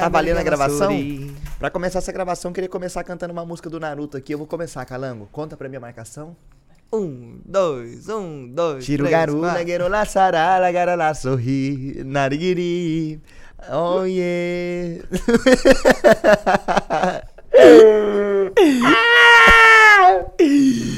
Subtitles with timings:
[0.00, 0.90] Tá valendo a gravação?
[1.58, 4.32] Pra começar essa gravação, eu queria começar cantando uma música do Naruto aqui.
[4.32, 5.28] Eu vou começar, Calango.
[5.32, 6.36] Conta pra minha marcação.
[6.92, 8.84] Um, dois, um, dois.
[8.84, 13.20] Tiro três, garu, nagueiro la sará, la sorri, narigiri.
[13.70, 15.04] Oh yeah.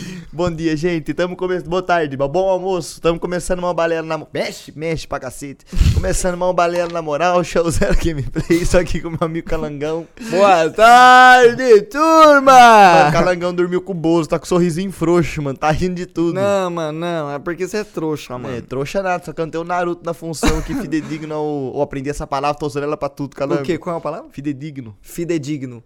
[0.32, 1.12] Bom dia, gente.
[1.12, 1.68] Tamo começando.
[1.68, 3.00] Boa tarde, bom almoço.
[3.00, 4.24] Tamo começando uma balela na.
[4.32, 5.64] Mexe, mexe pra cacete.
[5.92, 7.42] Começando uma balela na moral.
[7.42, 8.60] Show zero gameplay.
[8.62, 10.06] Isso aqui com meu amigo Calangão.
[10.30, 12.42] Boa tarde, turma!
[12.42, 15.58] Mano, o Calangão dormiu com o Bozo, tá com um sorrisinho frouxo, mano.
[15.58, 16.34] Tá rindo de tudo.
[16.34, 17.32] Não, mano, não.
[17.32, 18.56] É porque você é trouxa, mano.
[18.56, 22.26] É, trouxa nada, só cantei o Naruto na função que fidedigno ou, ou aprendi essa
[22.26, 23.62] palavra, tô usando ela pra tudo, Calango.
[23.62, 23.76] o quê?
[23.78, 24.30] Qual é a palavra?
[24.30, 24.96] Fidedigno.
[25.02, 25.82] Fidedigno.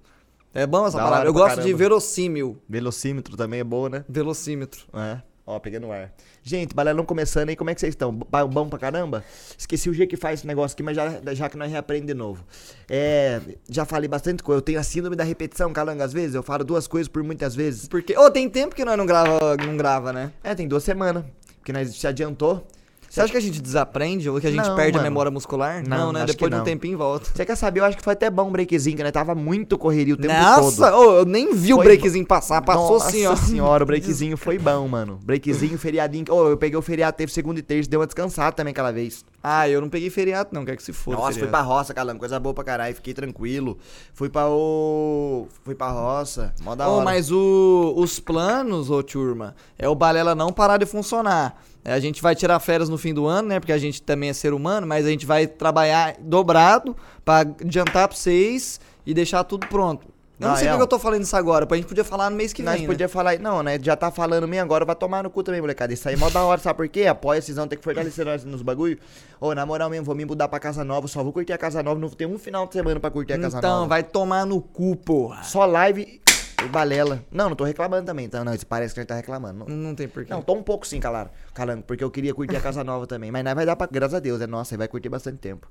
[0.54, 1.28] É bom essa Da palavra.
[1.28, 1.76] Eu gosto de caramba.
[1.78, 2.62] verossímil.
[2.68, 4.04] Velocímetro também é boa, né?
[4.08, 4.86] Velocímetro.
[4.94, 5.20] É.
[5.46, 6.10] Ó, peguei no ar.
[6.42, 8.10] Gente, balelão começando aí, como é que vocês estão?
[8.14, 9.22] Ba- Bom pra caramba?
[9.58, 12.14] Esqueci o jeito que faz esse negócio aqui, mas já, já que nós reaprendemos de
[12.14, 12.44] novo.
[12.88, 14.58] É, já falei bastante coisa.
[14.58, 16.34] Eu tenho a síndrome da repetição, Calango, às vezes.
[16.34, 17.86] Eu falo duas coisas por muitas vezes.
[17.88, 18.16] Porque.
[18.16, 20.32] Ô, tem tempo que nós não grava, não grava, né?
[20.42, 21.24] É, tem duas semanas.
[21.58, 22.66] Porque nós se adiantou.
[23.14, 25.04] Você acha que a gente desaprende ou que a gente Não, perde a mano.
[25.04, 25.88] memória muscular?
[25.88, 26.22] Não, né?
[26.24, 26.64] acho Depois de um não.
[26.64, 27.30] tempinho volta.
[27.32, 27.78] Você quer saber?
[27.78, 30.34] Eu acho que foi até bom o breakzinho, que nós tava muito correria o tempo
[30.34, 30.98] Nossa, todo.
[30.98, 32.60] ô, eu nem vi o Foi breakzinho passar.
[32.62, 33.36] Passou Nossa assim, ó.
[33.38, 35.20] senhora, o breakzinho foi bom, mano.
[35.22, 36.24] Breakzinho, feriadinho.
[36.28, 39.24] Ô, eu peguei o feriado, teve segunda e terça, deu uma descansada também aquela vez.
[39.40, 40.64] Ah, eu não peguei feriado, não.
[40.64, 41.18] Quer que se foda.
[41.18, 43.78] Nossa, fui pra roça, Calango, coisa boa pra caralho, fiquei tranquilo.
[44.12, 45.46] Fui pra o...
[45.62, 47.04] Fui pra roça, mó da Ô, hora.
[47.04, 51.62] mas o- os planos, ô turma, é o Balela não parar de funcionar.
[51.84, 53.60] A gente vai tirar férias no fim do ano, né?
[53.60, 58.08] Porque a gente também é ser humano, mas a gente vai trabalhar dobrado pra adiantar
[58.08, 60.06] pra vocês e deixar tudo pronto.
[60.40, 60.84] Eu não Ah, sei é, por que ó.
[60.84, 63.08] eu tô falando isso agora, a gente podia falar no mês que Nós vem, podia
[63.08, 63.78] falar, não, né?
[63.80, 65.92] Já tá falando meio agora, vai tomar no cu também, molecada.
[65.92, 67.06] Isso aí é mó da hora, sabe por quê?
[67.06, 68.98] Apoia, vocês vão ter que fortalecer nós nos bagulho.
[69.40, 71.82] Ô, na moral mesmo, vou me mudar pra casa nova, só vou curtir a casa
[71.84, 73.44] nova, não vou ter um final de semana pra curtir a né?
[73.44, 73.86] casa Então, nova.
[73.88, 75.44] vai tomar no cu, porra.
[75.44, 76.20] Só live
[76.68, 77.24] balela.
[77.30, 78.44] Não, não tô reclamando também, tá?
[78.44, 79.60] Não, isso parece que a gente tá reclamando.
[79.60, 80.30] Não, Não, não tem porquê.
[80.32, 83.30] Não, tô um pouco sim, calar, calango, porque eu queria curtir a casa nova também.
[83.30, 83.86] Mas nós vai dar pra.
[83.90, 85.68] Graças a Deus, é nossa, aí vai curtir bastante tempo.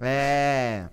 [0.00, 0.86] É.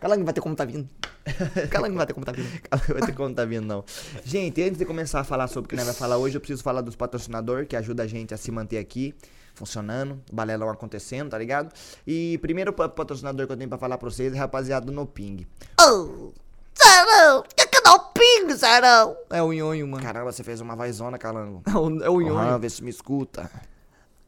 [0.00, 0.88] Calango vai ter como tá vindo.
[1.70, 2.48] Calango não vai ter como tá vindo.
[2.68, 3.84] Calango vai ter como tá vindo, não.
[4.24, 6.62] Gente, antes de começar a falar sobre o que nós vai falar hoje, eu preciso
[6.62, 9.14] falar dos patrocinadores que ajuda a gente a se manter aqui.
[9.54, 11.72] Funcionando, balelão acontecendo, tá ligado?
[12.06, 15.46] E primeiro pa- patrocinador que eu tenho pra falar pra vocês é rapaziada do Noping.
[15.80, 16.30] Oh,
[16.74, 17.42] Sarão!
[17.56, 17.65] Que
[18.46, 19.16] ping, Sarão!
[19.30, 20.02] É o Nhonho, mano.
[20.02, 21.62] Caramba, você fez uma vozona, calango.
[21.66, 22.38] É o, é o Nhonho.
[22.38, 23.50] Aham, vê se me escuta.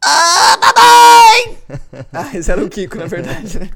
[0.04, 1.58] Ah, mamãe!
[2.12, 3.70] ah, esse era o Kiko, na verdade, né?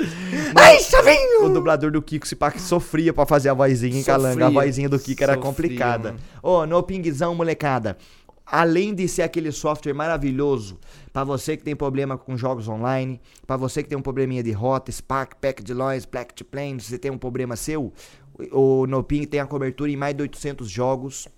[0.56, 1.44] Ai, chavinho!
[1.44, 4.46] O dublador do Kiko se pá sofria pra fazer a vozinha, hein, Calanga?
[4.46, 6.12] A vozinha do Kiko era Sofria, complicada.
[6.12, 6.20] mano.
[6.42, 7.98] Ô, no Pingzão, molecada.
[8.46, 10.76] Além de ser aquele software maravilhoso
[11.12, 14.50] pra você que tem problema com jogos online, pra você que tem um probleminha de
[14.50, 17.92] rota, SPAC, Pack de Lois, Black to Plane, se você tem um problema seu,
[18.52, 21.28] o NoPing tem a cobertura em mais de 800 jogos.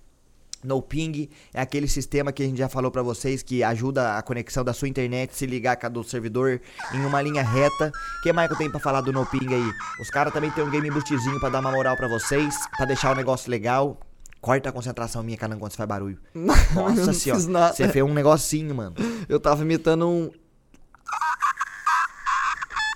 [0.62, 4.22] No Ping é aquele sistema que a gente já falou pra vocês que ajuda a
[4.22, 6.60] conexão da sua internet se ligar com a do servidor
[6.94, 7.90] em uma linha reta.
[8.20, 9.72] O que mais que eu tenho pra falar do No Ping aí?
[10.00, 13.10] Os caras também tem um game boostzinho pra dar uma moral pra vocês, pra deixar
[13.10, 13.98] o negócio legal.
[14.40, 16.18] Corta a concentração minha, Calango, quando você faz barulho.
[16.74, 17.72] Nossa senhora.
[17.72, 18.94] Você fez um negocinho, mano.
[19.28, 20.30] Eu tava imitando um.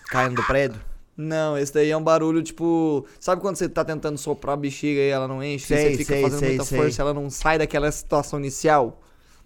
[0.09, 0.81] Caindo do prédio.
[1.17, 3.07] Não, esse daí é um barulho tipo.
[3.19, 5.67] Sabe quando você tá tentando soprar a bexiga e ela não enche?
[5.67, 6.79] Sei, e você fica sei, fazendo sei, muita sei.
[6.79, 9.01] força e ela não sai daquela situação inicial?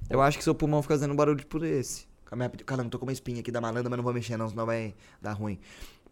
[0.08, 2.08] Eu acho que seu pulmão fica fazendo um barulho tipo esse.
[2.30, 4.64] Aí, Calango, tô com uma espinha aqui da malandra, mas não vou mexer não, senão
[4.64, 5.58] vai dar ruim.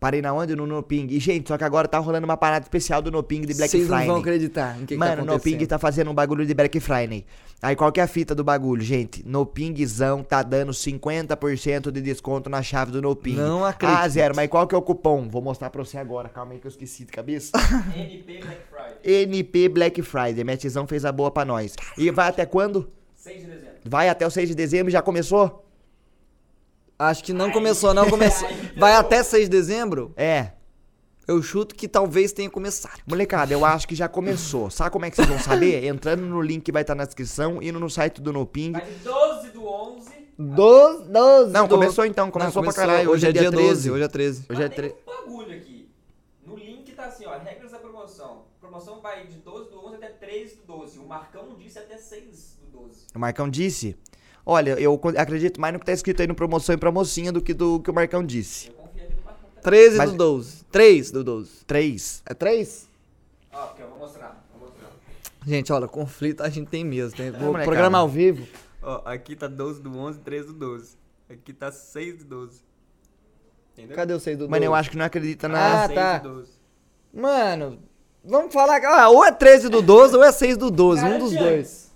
[0.00, 0.54] Parei na onde?
[0.54, 1.08] No No Ping.
[1.10, 3.68] E, gente, só que agora tá rolando uma parada especial do No Ping de Black
[3.70, 4.06] Vocês Friday.
[4.06, 5.68] não vão acreditar em que, Mano, que tá no Ping acontecendo.
[5.68, 7.26] tá fazendo um bagulho de Black Friday.
[7.60, 9.26] Aí qual que é a fita do bagulho, gente?
[9.26, 13.34] No Pingzão tá dando 50% de desconto na chave do No Ping.
[13.34, 13.98] Não acredito.
[13.98, 15.28] Ah, zero, mas qual que é o cupom?
[15.28, 16.28] Vou mostrar pra você agora.
[16.28, 17.50] Calma aí que eu esqueci de cabeça.
[17.96, 20.44] NP Black Friday, NP Black Friday.
[20.44, 21.74] Minha tizão fez a boa pra nós.
[21.96, 22.88] E vai até quando?
[23.16, 23.68] 6 de dezembro.
[23.84, 25.64] Vai até o 6 de dezembro, já começou?
[26.98, 28.48] Acho que não começou, não começou.
[28.76, 30.12] Vai até 6 de dezembro?
[30.16, 30.50] É.
[31.28, 33.00] Eu chuto que talvez tenha começado.
[33.06, 34.68] Molecada, eu acho que já começou.
[34.68, 35.84] Sabe como é que vocês vão saber?
[35.86, 38.72] Entrando no link que vai estar na descrição, indo no site do No Ping.
[38.72, 40.10] Vai de 12 do 11.
[40.38, 41.52] 12, 12.
[41.52, 43.10] Não, começou então, começou pra caralho.
[43.10, 44.46] Hoje é dia 12, hoje é 13.
[44.48, 44.88] Hoje é Mas tre...
[44.88, 45.88] tem um bagulho aqui.
[46.44, 48.44] No link tá assim, ó, regras da promoção.
[48.56, 50.98] A promoção vai de 12 do 11 até 13 do 12.
[50.98, 53.06] O Marcão disse até 6 do 12.
[53.14, 53.96] O Marcão disse.
[54.50, 57.52] Olha, eu acredito mais no que tá escrito aí no promoção e promocinha do que
[57.52, 58.68] do que o Marcão disse.
[58.68, 59.48] Eu confio aqui no Marcão.
[59.50, 59.62] também.
[59.62, 60.64] 13 Mas- do 12.
[60.72, 61.50] 3 do 12.
[61.66, 62.22] Três.
[62.24, 62.88] É 3?
[63.52, 64.42] Ó, porque eu vou mostrar.
[64.58, 64.90] Vou mostrar.
[65.46, 67.14] Gente, olha, conflito a gente tem mesmo.
[67.14, 67.64] Tem, vou molecada.
[67.66, 68.48] programar ao vivo.
[68.82, 70.96] Ó, aqui tá 12 do 11, 13 do 12.
[71.28, 72.62] Aqui tá 6 do 12.
[73.76, 73.96] Entendeu?
[73.96, 74.50] Cadê o 6 do 12?
[74.50, 75.84] Mano, eu acho que não acredita na.
[75.84, 76.18] Ah, tá.
[76.20, 76.52] do 12.
[77.12, 77.78] Mano,
[78.24, 78.82] vamos falar.
[78.82, 81.04] Ah, ou é 13 do 12 ou é 6 do 12.
[81.04, 81.87] Um dos dois.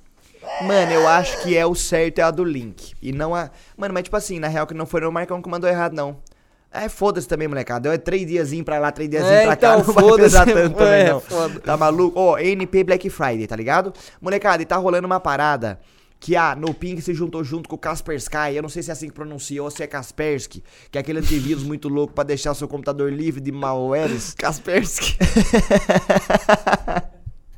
[0.62, 2.94] Mano, eu acho que é o certo é a do Link.
[3.00, 3.50] E não a.
[3.76, 6.16] Mano, mas tipo assim, na real que não foi o Marcão que mandou errado, não.
[6.74, 7.80] É, foda-se também, molecada.
[7.80, 9.74] Deu é três diazinhos pra lá, três diazinhos É, pra cá.
[9.78, 10.22] então, Não vai foda-se.
[10.22, 11.20] pesar tanto também, É, não.
[11.20, 11.60] foda.
[11.60, 12.18] Tá maluco?
[12.18, 13.92] Ó, NP Black Friday, tá ligado?
[14.20, 15.78] Molecada, e tá rolando uma parada
[16.18, 18.54] que a No Pink se juntou junto com o Kaspersky.
[18.54, 21.18] Eu não sei se é assim que pronuncia ou se é Kaspersky, que é aquele
[21.18, 24.32] antivírus muito louco pra deixar o seu computador livre de malwares.
[24.38, 25.18] Kaspersky.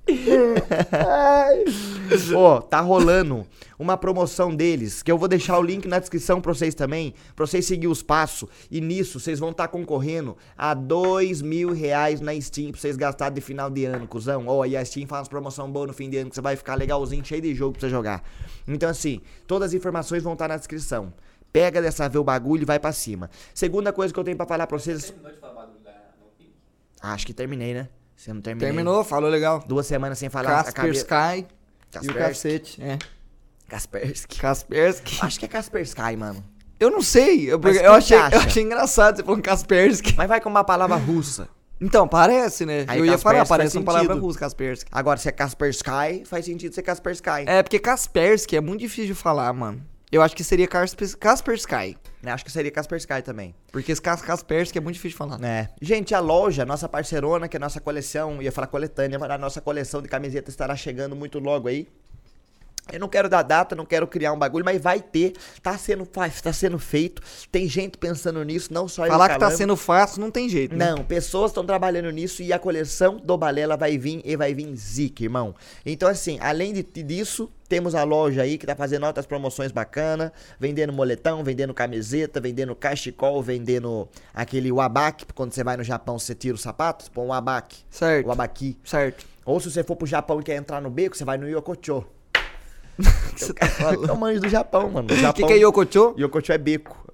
[2.34, 3.46] Ó, tá rolando
[3.78, 7.46] uma promoção deles, que eu vou deixar o link na descrição pra vocês também, pra
[7.46, 8.48] vocês seguir os passos.
[8.70, 13.34] E nisso, vocês vão estar concorrendo a dois mil reais na Steam pra vocês gastarem
[13.34, 14.46] de final de ano, cuzão.
[14.46, 16.56] Ó, e a Steam faz uma promoção boa no fim de ano, que você vai
[16.56, 18.22] ficar legalzinho, cheio de jogo pra você jogar.
[18.68, 21.12] Então, assim, todas as informações vão estar na descrição.
[21.52, 23.30] Pega dessa vez o bagulho e vai pra cima.
[23.54, 25.12] Segunda coisa que eu tenho pra falar pra vocês.
[26.36, 26.50] Pink?
[27.00, 27.88] Acho que terminei, né?
[28.24, 28.68] Você não terminei.
[28.68, 29.62] Terminou, falou legal.
[29.66, 30.64] Duas semanas sem falar.
[30.64, 31.04] Kaspersky e o
[31.90, 32.14] Kaspersky.
[32.14, 32.82] cacete.
[32.82, 32.98] É.
[33.68, 34.38] Kaspersky.
[34.38, 35.18] Kaspersky.
[35.20, 36.42] Acho que é Kaspersky, mano.
[36.80, 37.44] Eu não sei.
[37.44, 40.14] Eu, eu, achei, eu achei engraçado você falando Kaspersky.
[40.16, 41.50] Mas vai com uma palavra russa.
[41.78, 42.86] Então, parece, né?
[42.88, 44.90] Aí eu ia falar, Kaspersky parece uma palavra russa, Kaspersky.
[44.90, 47.44] Agora, se é Kaspersky, faz sentido ser Kaspersky.
[47.44, 49.84] É, porque Kaspersky é muito difícil de falar, mano.
[50.14, 51.96] Eu acho que seria Kaspers- Kaspersky.
[52.22, 53.52] Né, Acho que seria Kaspersky também.
[53.72, 55.42] Porque esse Kaspersky é muito difícil de falar.
[55.44, 55.68] É.
[55.82, 59.60] Gente, a loja, nossa parceirona, que é nossa coleção, ia falar coletânea, mas a nossa
[59.60, 61.88] coleção de camisetas estará chegando muito logo aí.
[62.92, 65.32] Eu não quero dar data, não quero criar um bagulho, mas vai ter.
[65.62, 67.22] Tá sendo, tá sendo feito.
[67.50, 70.90] Tem gente pensando nisso, não só Falar que tá sendo fácil não tem jeito, né?
[70.90, 74.74] Não, pessoas estão trabalhando nisso e a coleção do Balela vai vir e vai vir
[74.76, 75.54] zica, irmão.
[75.84, 80.30] Então, assim, além de, disso, temos a loja aí que tá fazendo outras promoções bacanas,
[80.60, 86.34] vendendo moletão, vendendo camiseta, vendendo cachecol, vendendo aquele wabaki, quando você vai no Japão você
[86.34, 88.26] tira os sapatos, põe um wabaki, Certo.
[88.26, 88.78] o abaki.
[88.84, 89.26] Certo.
[89.44, 92.04] Ou se você for pro Japão e quer entrar no beco, você vai no Yokocho.
[93.34, 94.08] Que você tá falando?
[94.08, 95.08] É o manjo do Japão, mano.
[95.12, 96.14] O Japão, que, que é Yokocho?
[96.18, 97.04] Yokocho é beco.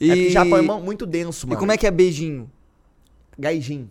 [0.00, 0.10] E...
[0.10, 1.58] É porque o Japão é mu- muito denso, E mano.
[1.58, 2.50] como é que é beijinho?
[3.38, 3.90] Gaijin.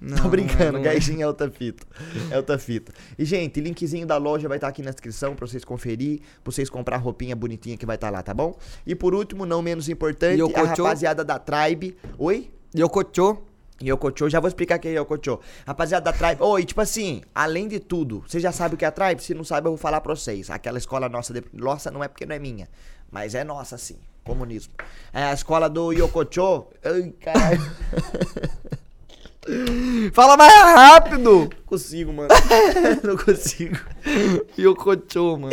[0.00, 0.82] Não, Tô brincando, não é.
[0.84, 1.86] Gaijin é outra fita.
[2.30, 2.90] É outra fita.
[3.18, 6.70] E, gente, linkzinho da loja vai estar aqui na descrição pra vocês conferir, pra vocês
[6.70, 8.58] comprar a roupinha bonitinha que vai estar lá, tá bom?
[8.86, 10.82] E por último, não menos importante, a Yokocho?
[10.82, 11.96] rapaziada da Tribe.
[12.18, 12.50] Oi?
[12.74, 13.38] Yokocho?
[13.82, 15.40] Yokocho, já vou explicar o que é Yokocho.
[15.66, 16.42] Rapaziada da Tribe.
[16.42, 19.22] Oi, tipo assim, além de tudo, você já sabe o que é a Tribe?
[19.22, 20.50] Se não sabe, eu vou falar pra vocês.
[20.50, 21.42] Aquela escola nossa, de...
[21.52, 22.68] nossa não é porque não é minha,
[23.10, 23.96] mas é nossa sim.
[24.22, 24.74] Comunismo.
[25.12, 26.66] É a escola do Yokocho.
[26.84, 27.60] Ai, caralho.
[30.12, 31.18] Fala mais rápido!
[31.18, 32.28] Não consigo, mano.
[33.02, 33.78] não consigo.
[34.58, 35.52] Yokocho, mano.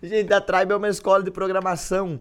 [0.00, 2.20] Gente, a Tribe é uma escola de programação.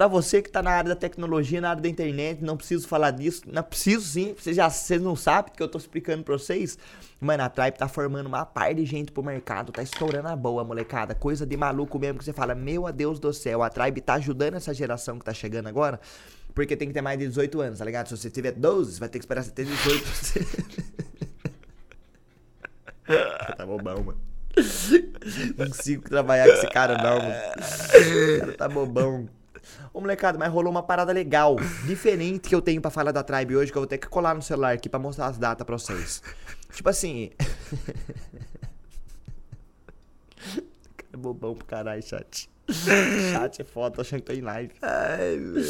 [0.00, 3.10] Pra você que tá na área da tecnologia, na área da internet, não preciso falar
[3.10, 3.42] disso.
[3.46, 6.78] Não preciso sim, vocês já vocês não sabem que eu tô explicando pra vocês.
[7.20, 10.64] Mano, a Tribe tá formando uma par de gente pro mercado, tá estourando a boa,
[10.64, 11.14] molecada.
[11.14, 14.54] Coisa de maluco mesmo que você fala, meu Deus do céu, a Tribe tá ajudando
[14.54, 16.00] essa geração que tá chegando agora.
[16.54, 18.06] Porque tem que ter mais de 18 anos, tá ligado?
[18.06, 20.04] Se você tiver 12, você vai ter que esperar você ter 18.
[23.54, 24.20] tá bobão, mano.
[25.58, 27.34] Não consigo trabalhar com esse cara, não, mano.
[27.58, 29.28] Esse cara tá bobão.
[29.92, 33.56] Ô, molecada, mas rolou uma parada legal, diferente que eu tenho pra falar da Tribe
[33.56, 35.76] hoje, que eu vou ter que colar no celular aqui pra mostrar as datas pra
[35.76, 36.22] vocês.
[36.72, 37.30] Tipo assim.
[40.96, 42.48] cara é bobão pro caralho, chat.
[43.32, 44.72] Chat é foda, tô achando que tô em live.
[44.80, 45.62] Ai, meu.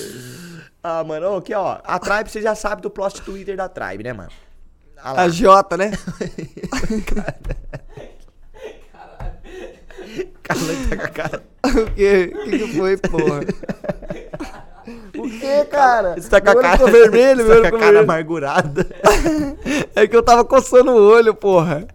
[0.82, 1.80] Ah, mano, aqui ó.
[1.82, 4.30] A Tribe, você já sabe do plot Twitter da Tribe, né, mano?
[5.02, 5.22] Ah lá.
[5.22, 5.92] A Jota, né?
[10.42, 11.42] Cara, tá com a cara.
[11.82, 12.32] o quê?
[12.34, 13.40] O que, que foi, porra?
[15.30, 16.14] O que, cara?
[16.14, 18.10] Você tá com a cara ficou vermelho, você meu olho tá com a cara vermelho.
[18.10, 18.86] amargurada.
[19.94, 21.86] É que eu tava coçando o olho, porra.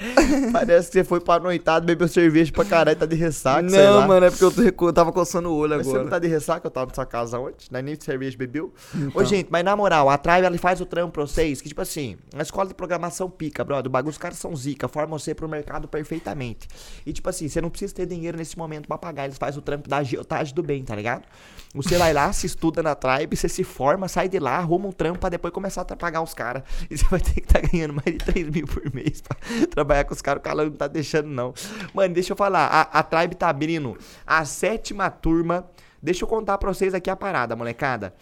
[0.52, 3.62] Parece que você foi pra noitado, bebeu cerveja pra caralho, tá de ressaca.
[3.62, 6.10] Não, mano, é porque eu, tô eu tava coçando o olho Mas você não agora.
[6.12, 8.72] tá de ressaca, eu tava na sua casa ontem, não é nem de cerveja bebeu.
[8.94, 9.24] Ô, Então.
[9.24, 12.16] gente, mas na moral, a Tribe, ela faz o trampo pra vocês, que tipo assim,
[12.34, 15.48] a escola de programação pica, brother, o bagulho, os caras são zica, formam você pro
[15.48, 16.66] mercado perfeitamente.
[17.04, 19.62] E tipo assim, você não precisa ter dinheiro nesse momento pra pagar, eles fazem o
[19.62, 21.22] trampo da agiotagem do bem, tá ligado?
[21.74, 24.92] Você vai lá, se estuda na Tribe, você se forma, sai de lá, arruma um
[24.92, 26.62] trampo pra depois começar a pagar os caras.
[26.90, 29.36] E você vai ter que estar ganhando mais de 3 mil por mês pra
[29.68, 31.52] trabalhar com os caras, o cara não tá deixando não.
[31.94, 35.68] Mano, deixa eu falar, a, a Tribe tá abrindo a sétima turma.
[36.02, 38.14] Deixa eu contar pra vocês aqui a parada, molecada.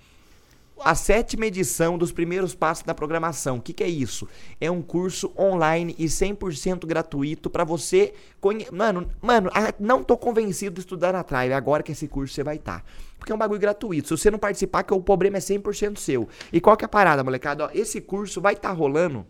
[0.84, 3.56] a sétima edição dos primeiros passos da programação.
[3.56, 4.28] O que, que é isso?
[4.60, 8.66] É um curso online e 100% gratuito pra você conhe...
[8.70, 12.56] Mano, mano, não tô convencido de estudar na Tribe agora que esse curso você vai
[12.56, 12.84] estar.
[13.18, 14.08] Porque é um bagulho gratuito.
[14.08, 16.28] Se você não participar, que o problema é 100% seu.
[16.52, 17.66] E qual que é a parada, molecada?
[17.66, 19.26] Ó, esse curso vai estar rolando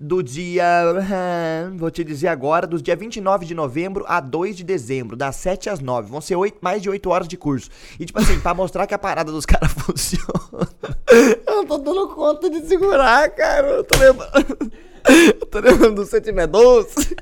[0.00, 0.64] do dia.
[1.76, 5.68] Vou te dizer agora, dos dia 29 de novembro a 2 de dezembro, das 7
[5.68, 6.08] às 9.
[6.10, 7.68] Vão ser oito- mais de 8 horas de curso.
[7.98, 10.68] E, tipo assim, pra mostrar que a parada dos caras funciona.
[11.46, 13.66] Eu não tô dando conta de segurar, cara.
[13.68, 14.72] Eu tô lembrando.
[15.40, 17.16] Eu tô lembrando do sentimento doce.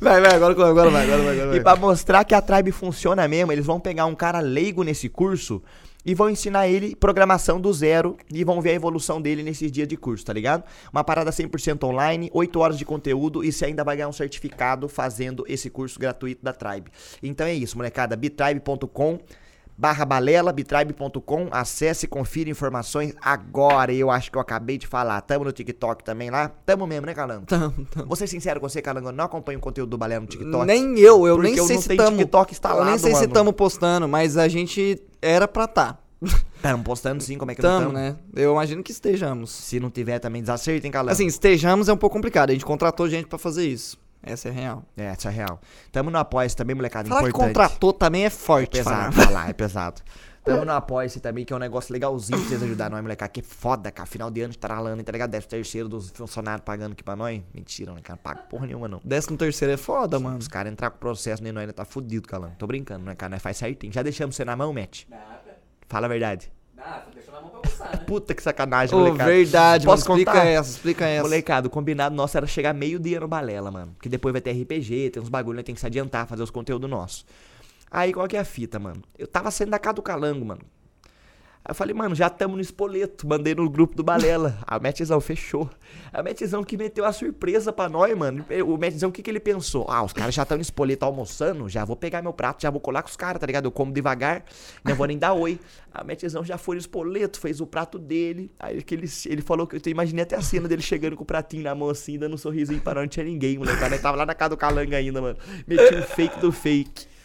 [0.00, 1.56] Vai, vai, agora, agora vai, agora vai, agora vai.
[1.58, 5.08] E pra mostrar que a Tribe funciona mesmo, eles vão pegar um cara leigo nesse
[5.08, 5.62] curso
[6.06, 9.88] e vão ensinar ele programação do zero e vão ver a evolução dele nesses dias
[9.88, 10.62] de curso, tá ligado?
[10.92, 14.88] Uma parada 100% online, 8 horas de conteúdo e você ainda vai ganhar um certificado
[14.88, 16.92] fazendo esse curso gratuito da Tribe.
[17.20, 19.18] Então é isso, molecada, bitribe.com
[19.76, 23.92] barra balela, bitribe.com, acesse e confira informações agora.
[23.92, 25.20] Eu acho que eu acabei de falar.
[25.20, 26.48] Tamo no TikTok também lá?
[26.64, 27.46] Tamo mesmo, né, Calango?
[27.46, 28.06] Tamo, tamo.
[28.06, 30.64] Vou ser sincero com você, Calango, eu não acompanho o conteúdo do Balela no TikTok.
[30.66, 32.16] Nem eu, eu nem eu sei se tamo.
[32.18, 33.32] TikTok eu instalado, nem sei se mano.
[33.32, 35.98] tamo postando, mas a gente era pra tá.
[36.62, 37.92] Tamo postando sim, como é que não Tamo, tamo?
[37.92, 38.16] né?
[38.34, 39.50] Eu imagino que estejamos.
[39.50, 41.12] Se não tiver também desacerto, hein, Calango?
[41.12, 42.50] Assim, estejamos é um pouco complicado.
[42.50, 43.98] A gente contratou gente pra fazer isso.
[44.26, 44.82] Essa é real.
[44.96, 45.60] É, essa é real.
[45.92, 47.48] Tamo no apoia também, molecada, Falar que importante.
[47.54, 49.26] contratou também é É forte, pesado falar.
[49.26, 50.02] falar, é pesado.
[50.44, 53.28] Tamo no apoia também, que é um negócio legalzinho pra vocês ajudarem nós, molecada.
[53.28, 54.06] Que foda, cara.
[54.06, 55.30] Final de ano estralando, tá ligado?
[55.30, 57.42] Décimo terceiro dos funcionários pagando aqui pra nós.
[57.52, 58.16] Mentira, né, cara?
[58.16, 59.00] Paga porra nenhuma, não.
[59.04, 60.38] Décimo terceiro é foda, mano.
[60.38, 62.54] Os caras entrar com processo, nem nós ainda tá fudido, Calango.
[62.58, 63.30] Tô brincando, né, cara?
[63.30, 63.92] Nós faz certinho.
[63.92, 65.04] Já deixamos você na mão, Matt?
[65.08, 65.58] Nada.
[65.88, 66.52] Fala a verdade.
[66.86, 68.04] Nada, deixou na mão pra passar, né?
[68.06, 69.30] Puta que sacanagem, molecada.
[69.30, 69.98] verdade, mano.
[69.98, 70.46] Posso Explica contar?
[70.46, 71.22] essa, explica essa.
[71.24, 73.92] Molecada, o combinado nosso era chegar meio-dia no Balela, mano.
[73.94, 75.62] Porque depois vai ter RPG, tem uns bagulho, né?
[75.64, 77.26] Tem que se adiantar, fazer os conteúdos nossos.
[77.90, 79.02] Aí qual que é a fita, mano?
[79.18, 80.60] Eu tava saindo da casa do calango, mano.
[81.66, 83.26] Aí eu falei, mano, já tamo no espoleto.
[83.26, 84.56] Mandei no grupo do Balela.
[84.70, 85.68] O Metzão fechou.
[86.16, 88.44] O Metzão que meteu a surpresa pra nós, mano.
[88.64, 89.84] O Metzão, o que que ele pensou?
[89.88, 92.80] Ah, os caras já estão no espoleto almoçando, já vou pegar meu prato, já vou
[92.80, 93.64] colar com os caras, tá ligado?
[93.64, 94.44] Eu como devagar,
[94.84, 95.58] não vou nem dar oi.
[96.00, 98.48] O Metzão já foi no espoleto, fez o prato dele.
[98.60, 101.26] Aí que ele, ele falou que eu imaginei até a cena dele chegando com o
[101.26, 103.82] pratinho na mão assim, dando um sorrisinho pra nós, não tinha ninguém, moleque.
[103.82, 105.38] Ele tava lá na casa do calanga ainda, mano.
[105.66, 107.15] Meti um fake do fake.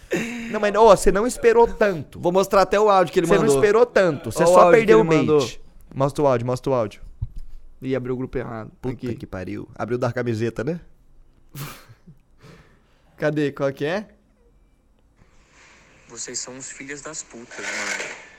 [0.51, 2.19] Não, mas ó, você não esperou tanto.
[2.19, 3.47] Vou mostrar até o áudio que ele Você mandou.
[3.47, 5.39] não esperou tanto, você só perdeu o mandou.
[5.39, 5.61] bait.
[5.93, 7.01] Mostra o áudio, mostra o áudio.
[7.81, 8.71] Ih, abriu o grupo errado.
[8.81, 9.15] Puta Aqui.
[9.15, 9.67] que pariu.
[9.75, 10.79] Abriu da camiseta, né?
[13.17, 13.51] Cadê?
[13.51, 14.07] Qual que é?
[16.07, 18.30] Vocês são uns filhos das putas, mano.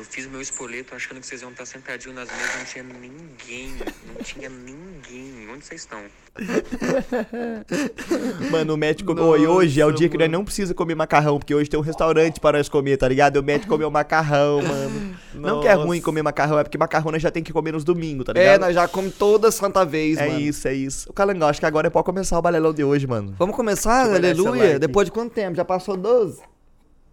[0.00, 3.74] Eu fiz meu espoleto achando que vocês iam estar sentadinhos nas mesas, não tinha ninguém.
[4.08, 5.46] Não tinha ninguém.
[5.52, 6.00] Onde vocês estão?
[8.50, 9.36] Mano, o Matt comeu.
[9.36, 10.38] e hoje é o Nossa, dia que nós mano.
[10.38, 13.36] não precisa comer macarrão, porque hoje tem um restaurante para nós comer, tá ligado?
[13.36, 15.16] E o Matt comeu macarrão, mano.
[15.34, 15.86] Não que é Nossa.
[15.86, 18.38] ruim comer macarrão, é porque macarrão nós já tem que comer nos domingos, tá É,
[18.40, 18.60] ligado?
[18.62, 20.40] nós já comemos toda santa vez, É mano.
[20.40, 21.10] isso, é isso.
[21.10, 23.34] O Calangão, acho que agora é pra começar o balelão de hoje, mano.
[23.38, 24.78] Vamos começar, eu aleluia?
[24.78, 25.54] Depois de quanto tempo?
[25.56, 26.40] Já passou 12?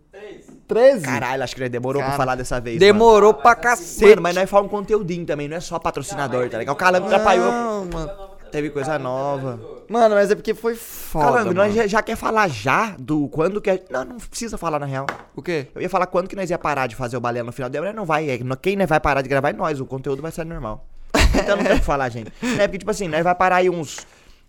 [0.09, 0.46] Três.
[0.67, 1.01] 13?
[1.05, 2.77] Caralho, acho que nós demorou Cara, pra falar dessa vez.
[2.79, 3.61] Demorou pra Mano.
[3.61, 4.09] cacete.
[4.09, 6.73] Mano, mas nós falamos um conteúdinho também, não é só patrocinador, tá ligado?
[6.75, 7.51] O Calango paiou.
[7.51, 8.11] Não, mano.
[8.51, 9.59] Teve coisa nova.
[9.89, 13.59] Mano, mas é porque foi foda, Calango, nós já, já quer falar já do quando
[13.59, 13.69] que.
[13.69, 15.05] a- Não, não precisa falar na real.
[15.35, 15.67] O quê?
[15.75, 17.77] Eu ia falar quando que nós ia parar de fazer o balé no final de
[17.77, 18.29] ano, mas não vai.
[18.29, 20.85] É, quem vai parar de gravar é nós, o conteúdo vai ser normal.
[21.37, 22.31] Então não tem o que falar, gente.
[22.57, 23.97] É porque, tipo assim, nós vai parar aí uns.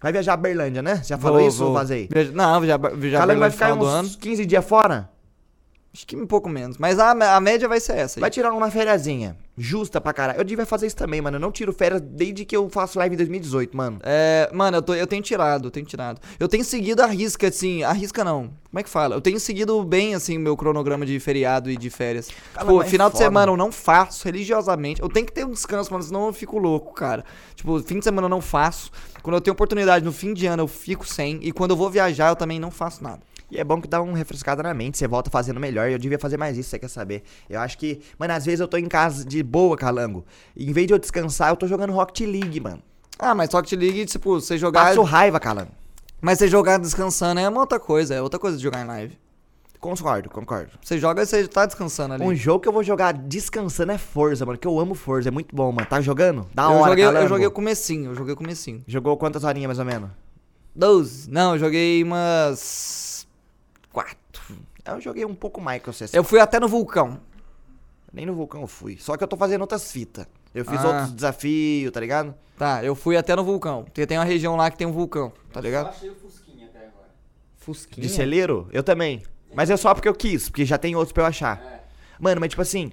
[0.00, 1.02] Vai viajar a Berlândia, né?
[1.04, 1.68] Já falou Vou, isso vou.
[1.68, 2.08] ou vazei?
[2.10, 2.78] Viaja- Não, já,
[3.10, 4.08] já Calango vai ficar uns do ano.
[4.20, 5.10] 15 dias fora?
[5.98, 6.78] Acho que um pouco menos.
[6.78, 8.20] Mas a, a média vai ser essa aí.
[8.20, 9.36] Vai tirar uma fériazinha.
[9.56, 10.38] Justa pra caralho.
[10.38, 11.38] Eu devia fazer isso também, mano.
[11.38, 13.98] Eu não tiro férias desde que eu faço live em 2018, mano.
[14.04, 16.20] É, mano, eu, tô, eu tenho tirado, eu tenho tirado.
[16.38, 18.42] Eu tenho seguido a risca, assim, a risca não.
[18.70, 19.16] Como é que fala?
[19.16, 22.28] Eu tenho seguido bem, assim, meu cronograma de feriado e de férias.
[22.54, 23.24] Cara, tipo, é final de foda.
[23.24, 25.02] semana eu não faço religiosamente.
[25.02, 27.24] Eu tenho que ter um descanso, mano, senão eu fico louco, cara.
[27.56, 28.92] Tipo, fim de semana eu não faço.
[29.20, 31.40] Quando eu tenho oportunidade no fim de ano eu fico sem.
[31.42, 33.20] E quando eu vou viajar eu também não faço nada.
[33.50, 35.90] E é bom que dá um refrescada na mente, você volta fazendo melhor.
[35.90, 37.22] Eu devia fazer mais isso, você quer saber?
[37.48, 40.24] Eu acho que, mano, às vezes eu tô em casa de boa, calango.
[40.54, 42.82] E em vez de eu descansar, eu tô jogando Rocket League, mano.
[43.18, 44.86] Ah, mas Rocket League, tipo, você jogar.
[44.86, 45.72] Passo raiva, calango.
[46.20, 49.18] Mas você jogar descansando é uma outra coisa, é outra coisa de jogar em live.
[49.80, 50.72] Concordo, concordo.
[50.82, 52.24] Você joga e você tá descansando ali.
[52.24, 54.58] Um jogo que eu vou jogar descansando é Forza, mano.
[54.58, 55.86] Que eu amo Forza, é muito bom, mano.
[55.86, 56.46] Tá jogando?
[56.52, 58.82] Da eu, hora, joguei, eu joguei o comecinho, eu joguei o comecinho.
[58.88, 60.10] Jogou quantas horinhas, mais ou menos?
[60.74, 61.30] 12.
[61.30, 63.17] Não, eu joguei umas.
[63.92, 64.57] Quatro.
[64.85, 66.09] Eu joguei um pouco mais que eu sei.
[66.12, 67.21] Eu fui até no vulcão.
[68.12, 68.97] Nem no vulcão eu fui.
[68.99, 70.26] Só que eu tô fazendo outras fitas.
[70.54, 70.88] Eu fiz Ah.
[70.88, 72.35] outros desafios, tá ligado?
[72.57, 73.85] Tá, eu fui até no vulcão.
[73.85, 75.88] Porque tem uma região lá que tem um vulcão, tá Eu ligado?
[75.90, 77.09] achei o Fusquinha até agora.
[77.59, 78.07] Fusquinha.
[78.07, 78.66] De celeiro?
[78.73, 79.23] Eu também.
[79.54, 81.61] Mas é só porque eu quis, porque já tem outros pra eu achar.
[81.62, 81.80] É.
[82.18, 82.90] Mano, mas tipo assim.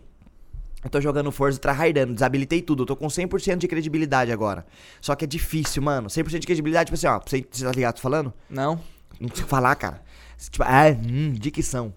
[0.84, 2.84] Eu tô jogando Forza tryhardando, desabilitei tudo.
[2.84, 4.64] Eu tô com 100% de credibilidade agora.
[5.02, 6.10] Só que é difícil, mano.
[6.10, 7.20] 100% de credibilidade, tipo assim, ó.
[7.26, 7.96] Você, você tá ligado?
[7.96, 8.32] Tô falando?
[8.48, 8.80] Não?
[9.20, 10.04] Não consigo falar, cara.
[10.38, 11.94] Tipo, ah, hum, dicção.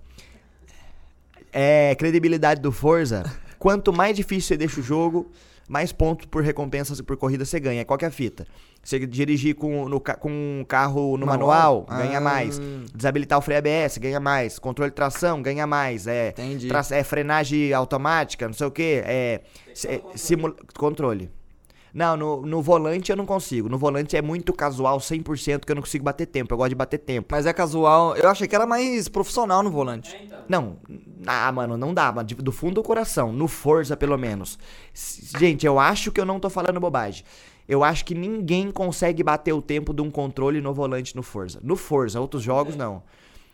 [1.52, 3.25] É, credibilidade do Forza.
[3.59, 5.30] Quanto mais difícil você deixa o jogo,
[5.68, 7.85] mais pontos por recompensas e por corrida você ganha.
[7.85, 8.47] Qual que é a fita?
[8.83, 11.85] Você dirigir com, no, com um carro no Manual?
[11.88, 12.21] manual, ganha Ah.
[12.21, 12.61] mais.
[12.95, 14.59] Desabilitar o freio ABS, ganha mais.
[14.59, 16.07] Controle de tração, ganha mais.
[16.07, 16.68] É, Entendi.
[16.92, 19.02] é frenagem automática, não sei o que.
[19.04, 19.40] É,
[19.87, 21.30] é simula- controle.
[21.92, 23.68] Não, no, no volante eu não consigo.
[23.68, 26.52] No volante é muito casual, 100%, que eu não consigo bater tempo.
[26.52, 27.28] Eu gosto de bater tempo.
[27.30, 28.16] Mas é casual.
[28.16, 30.14] Eu achei que era mais profissional no volante.
[30.14, 30.38] É, então.
[30.49, 30.76] Não,
[31.26, 34.59] ah, mano, não dá, mano, do fundo do coração, no Forza pelo menos.
[35.38, 37.25] Gente, eu acho que eu não tô falando bobagem.
[37.68, 41.61] Eu acho que ninguém consegue bater o tempo de um controle no volante no Forza.
[41.62, 43.02] No Forza, outros jogos não.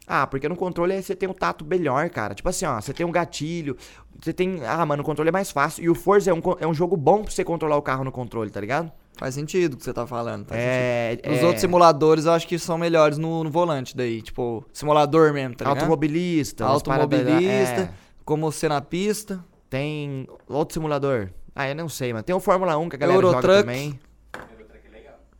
[0.06, 2.34] Ah, porque no controle você tem um tato melhor, cara.
[2.34, 3.76] Tipo assim, ó, você tem um gatilho,
[4.24, 4.60] você tem.
[4.66, 5.84] Ah, mano, o controle é mais fácil.
[5.84, 8.10] E o Forza é um, é um jogo bom pra você controlar o carro no
[8.12, 8.90] controle, tá ligado?
[9.16, 10.46] Faz sentido o que você tá falando.
[10.46, 11.10] faz É.
[11.16, 11.32] sentido.
[11.32, 14.20] Os é outros simuladores eu acho que são melhores no, no volante daí.
[14.22, 15.76] Tipo, simulador mesmo, tá ligado?
[15.78, 17.90] Automobilista, Automobilista, é.
[18.24, 19.44] como ser na pista.
[19.70, 21.28] Tem outro simulador.
[21.54, 22.24] Ah, eu não sei, mano.
[22.24, 23.46] Tem o Fórmula 1 que a galera Eurotruck.
[23.46, 23.98] joga também.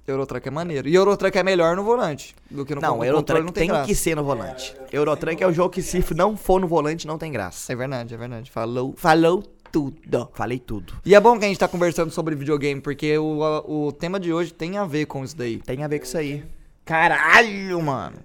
[0.07, 0.89] Eurotrack é maneiro.
[0.89, 3.95] E Eurotrack é melhor no volante do que no Não, Eurotrack não tem, tem, que
[3.95, 4.75] ser no volante.
[4.93, 7.73] Eurotrack é o jogo que se não for no volante não tem graça.
[7.73, 8.51] É verdade, é verdade.
[8.51, 9.43] Falou, falou
[9.73, 10.29] tudo.
[10.35, 10.95] Falei tudo.
[11.05, 14.33] E é bom que a gente tá conversando sobre videogame, porque o, o tema de
[14.33, 15.59] hoje tem a ver com isso daí.
[15.59, 16.45] Tem a ver com isso aí.
[16.85, 18.19] Caralho, mano.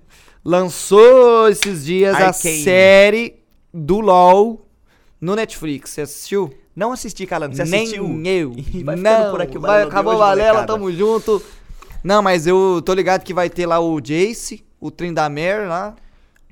[0.44, 2.64] Lançou esses dias a Arcane.
[2.64, 3.36] série
[3.74, 4.66] do LoL
[5.20, 5.92] no Netflix.
[5.92, 6.54] Você assistiu?
[6.76, 7.56] Não assisti, Calango.
[7.56, 8.22] Você Nem assistiu?
[8.26, 8.56] eu.
[8.84, 10.68] Vai não, por aqui o vai, acabou a molecada.
[10.68, 11.42] tamo junto.
[12.04, 15.96] Não, mas eu tô ligado que vai ter lá o Jace, o Tryndamere lá,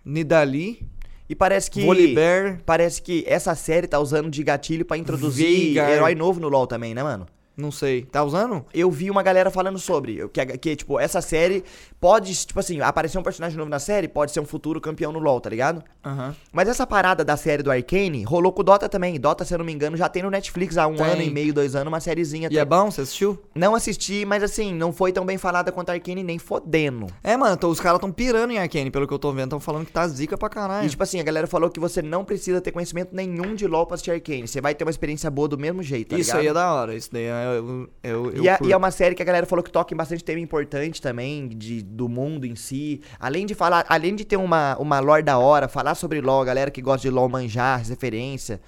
[0.04, 0.88] Nidali,
[1.30, 1.86] E parece que.
[1.86, 2.62] Volibear.
[2.66, 5.91] Parece que essa série tá usando de gatilho pra introduzir Veigar.
[5.91, 7.28] herói novo no LoL também, né, mano?
[7.58, 8.04] Não sei.
[8.04, 8.63] Tá usando?
[8.74, 10.28] Eu vi uma galera falando sobre.
[10.30, 11.63] Que, que, tipo, essa série
[12.00, 15.17] pode, tipo assim, aparecer um personagem novo na série, pode ser um futuro campeão no
[15.20, 15.84] LoL, tá ligado?
[16.06, 16.36] Aham.
[16.52, 19.20] Mas essa parada da série do Arcane rolou com o Dota também.
[19.20, 21.06] Dota, se eu não me engano, já tem no Netflix há um Tem.
[21.08, 22.48] ano e meio, dois anos, uma sériezinha.
[22.52, 22.91] E é bom?
[22.91, 23.41] Você assistiu?
[23.56, 27.08] Não assisti, mas assim, não foi tão bem falada quanto a Arcane, nem fodendo.
[27.24, 29.50] É, mano, tô- os caras tão pirando em Arcane, pelo que eu tô vendo.
[29.50, 30.86] Tão falando que tá zica pra caralho.
[30.86, 33.86] E tipo assim, a galera falou que você não precisa ter conhecimento nenhum de LoL
[33.88, 34.48] pra assistir Arcane.
[34.48, 36.41] Você vai ter uma experiência boa do mesmo jeito, tá Isso ligado?
[36.41, 36.96] aí é da hora.
[36.96, 38.70] Isso daí é, eu, eu, eu E, é, curto.
[38.70, 41.48] e é uma série que a galera falou que toca em bastante tema importante também,
[41.50, 43.02] de, do mundo em si.
[43.20, 46.46] Além de falar, além de ter uma, uma lore da hora, falar sobre LoL, a
[46.46, 48.60] galera que gosta de LoL manjar, referência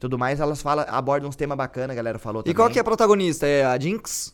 [0.00, 2.54] tudo mais, elas falam, abordam uns temas bacanas, a galera falou E também.
[2.54, 3.46] qual que é a protagonista?
[3.48, 4.32] É a Jinx?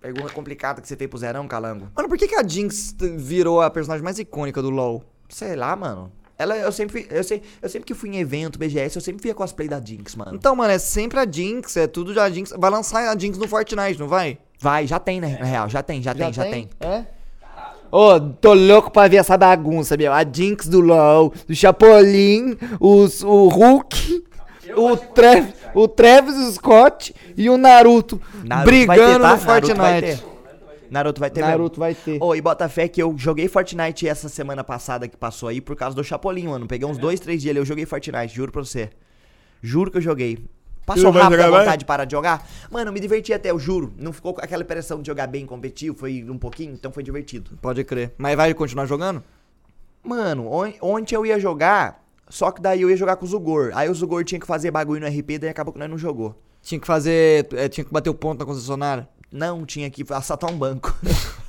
[0.00, 1.86] Pergunta complicada que você fez pro Zerão, Calango.
[1.94, 5.04] Mano, por que, que a Jinx virou a personagem mais icônica do LoL?
[5.28, 6.10] Sei lá, mano.
[6.42, 9.32] Ela, eu sempre, eu sei, eu sempre que fui em evento, BGS, eu sempre via
[9.32, 10.34] cosplay da Jinx, mano.
[10.34, 12.52] Então, mano, é sempre a Jinx, é tudo da Jinx.
[12.58, 14.38] Vai lançar a Jinx no Fortnite, não vai?
[14.58, 15.38] Vai, já tem, né?
[15.38, 16.68] Na real, já tem, já, tem, já tem.
[16.80, 17.04] É?
[17.92, 20.12] Ô, tô louco pra ver essa bagunça, meu.
[20.12, 24.24] A Jinx do LoL, do Chapolin, os, o Hulk,
[24.64, 29.36] Eu o, Scott, o Travis Scott e o Naruto, Naruto brigando tá?
[29.36, 30.31] no Naruto vai Fortnite.
[30.92, 31.94] Naruto vai ter Naruto mesmo.
[31.94, 32.22] vai ter.
[32.22, 35.74] Ô, e bota fé que eu joguei Fortnite essa semana passada que passou aí por
[35.74, 36.66] causa do Chapolin, mano.
[36.68, 38.90] Peguei uns dois, três dias ali, eu joguei Fortnite, juro pra você.
[39.62, 40.38] Juro que eu joguei.
[40.84, 42.46] Passou rápido a vontade de parar de jogar?
[42.70, 43.92] Mano, eu me diverti até, eu juro.
[43.96, 47.52] Não ficou com aquela impressão de jogar bem competitivo, foi um pouquinho, então foi divertido.
[47.62, 48.12] Pode crer.
[48.18, 49.22] Mas vai continuar jogando?
[50.04, 53.70] Mano, on- ontem eu ia jogar, só que daí eu ia jogar com o Zugor.
[53.74, 56.34] Aí o Zugor tinha que fazer bagulho no RP, daí acabou que nós não jogou.
[56.60, 57.46] Tinha que fazer.
[57.54, 59.08] é, tinha que bater o ponto na concessionária?
[59.32, 60.94] Não, tinha que assaltar um banco.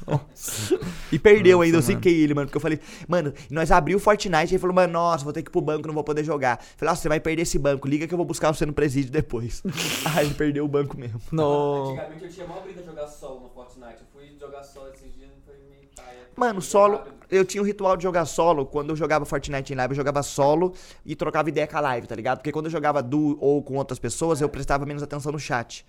[1.12, 2.48] e perdeu Nossa, ainda, eu ziquei ele, mano.
[2.48, 5.44] Porque eu falei, mano, nós abriu o Fortnite e ele falou, mano, nossa, vou ter
[5.44, 6.60] que ir pro banco, não vou poder jogar.
[6.62, 8.72] Eu falei, nossa, você vai perder esse banco, liga que eu vou buscar você no
[8.72, 9.62] presídio depois.
[10.16, 11.20] Aí ele perdeu o banco mesmo.
[11.30, 11.90] No.
[11.90, 14.00] Antigamente eu tinha maior brisa de jogar solo no Fortnite.
[14.00, 15.90] Eu fui jogar solo esses dias e foi meio.
[16.38, 17.02] Mano, solo.
[17.30, 18.66] Eu tinha o ritual de jogar solo.
[18.66, 20.74] Quando eu jogava Fortnite em live, eu jogava solo
[21.06, 22.38] e trocava ideia com a live, tá ligado?
[22.38, 25.86] Porque quando eu jogava duo ou com outras pessoas, eu prestava menos atenção no chat.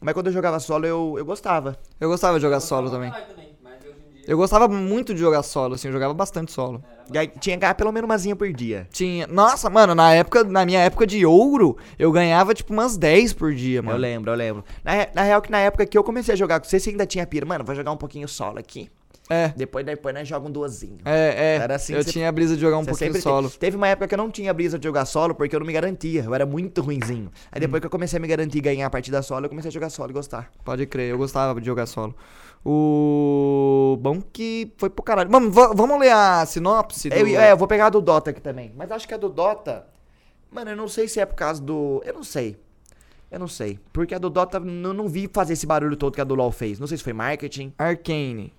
[0.00, 1.76] Mas quando eu jogava solo, eu, eu gostava.
[2.00, 3.12] Eu gostava de jogar solo também.
[4.26, 6.82] Eu gostava muito de jogar solo, assim, eu jogava bastante solo.
[7.10, 8.86] E aí tinha que ganhar pelo menos umazinha por dia.
[8.92, 9.26] Tinha.
[9.26, 13.54] Nossa, mano, na época, na minha época de ouro, eu ganhava tipo umas 10 por
[13.54, 13.96] dia, mano.
[13.96, 14.64] Eu lembro, eu lembro.
[14.84, 16.90] Na, re- na real, que na época que eu comecei a jogar com você, você
[16.90, 17.46] ainda tinha pira.
[17.46, 18.90] Mano, vou jogar um pouquinho solo aqui.
[19.30, 19.48] É.
[19.56, 20.98] Depois, depois nós joga um duozinho.
[21.04, 21.56] É, é.
[21.56, 23.48] Era assim eu tinha a brisa de jogar um pouquinho solo.
[23.48, 25.66] Teve, teve uma época que eu não tinha brisa de jogar solo porque eu não
[25.66, 26.24] me garantia.
[26.24, 27.30] Eu era muito ruinzinho.
[27.52, 27.60] Aí Hum.
[27.60, 29.72] depois que eu comecei a me garantir e ganhar a partida solo, eu comecei a
[29.72, 30.50] jogar solo e gostar.
[30.64, 32.14] Pode crer, eu gostava de jogar solo.
[32.64, 33.98] O.
[34.00, 35.30] Bom que foi pro caralho.
[35.50, 37.08] Va- vamos ler a sinopse?
[37.08, 37.14] Do...
[37.16, 38.72] Eu, é, eu vou pegar a do Dota aqui também.
[38.76, 39.86] Mas acho que a do Dota
[40.50, 42.02] Mano, eu não sei se é por causa do.
[42.04, 42.56] Eu não sei.
[43.30, 43.78] Eu não sei.
[43.92, 46.50] Porque a do Dota, eu não vi fazer esse barulho todo que a do LoL
[46.50, 46.78] fez.
[46.80, 47.72] Não sei se foi marketing.
[47.78, 48.54] Arcane.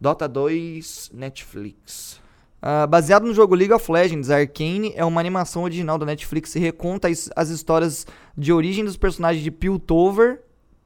[0.00, 2.20] Dota 2, Netflix.
[2.60, 6.58] Ah, baseado no jogo League of Legends, Arcane é uma animação original da Netflix e
[6.58, 8.06] reconta as, as histórias
[8.36, 10.42] de origem dos personagens de Piltover.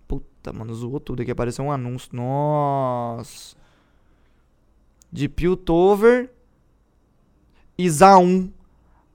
[0.07, 2.11] Puta, mano, zoou tudo aqui, apareceu um anúncio.
[2.13, 3.57] Nossa.
[5.11, 6.31] De Piltover
[7.77, 8.51] e Zaun.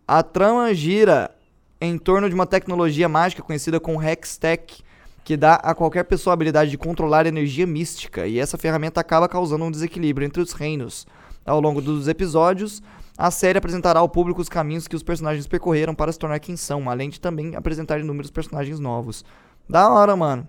[0.08, 1.36] A trama gira
[1.80, 4.84] em torno de uma tecnologia mágica conhecida como Hextech,
[5.28, 9.28] que dá a qualquer pessoa a habilidade de controlar energia mística, e essa ferramenta acaba
[9.28, 11.06] causando um desequilíbrio entre os reinos.
[11.46, 12.82] Ao longo dos episódios,
[13.18, 16.56] a série apresentará ao público os caminhos que os personagens percorreram para se tornar quem
[16.56, 19.26] são, além de também apresentar inúmeros personagens novos.
[19.68, 20.48] Da hora, mano.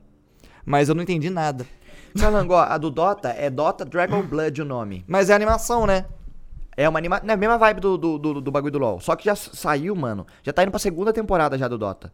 [0.65, 1.67] Mas eu não entendi nada.
[2.17, 5.05] Calango, a do Dota é Dota Dragon Blood o nome.
[5.09, 6.05] Mas é animação, né?
[6.77, 7.21] É uma anima...
[7.27, 9.01] É a mesma vibe do, do, do, do bagulho do LoL.
[9.01, 10.25] Só que já saiu, mano.
[10.45, 12.13] Já tá indo pra segunda temporada já do Dota.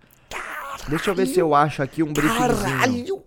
[0.88, 2.49] Deixa eu ver se eu acho aqui um briefingzinho.
[2.59, 3.25] Caralho!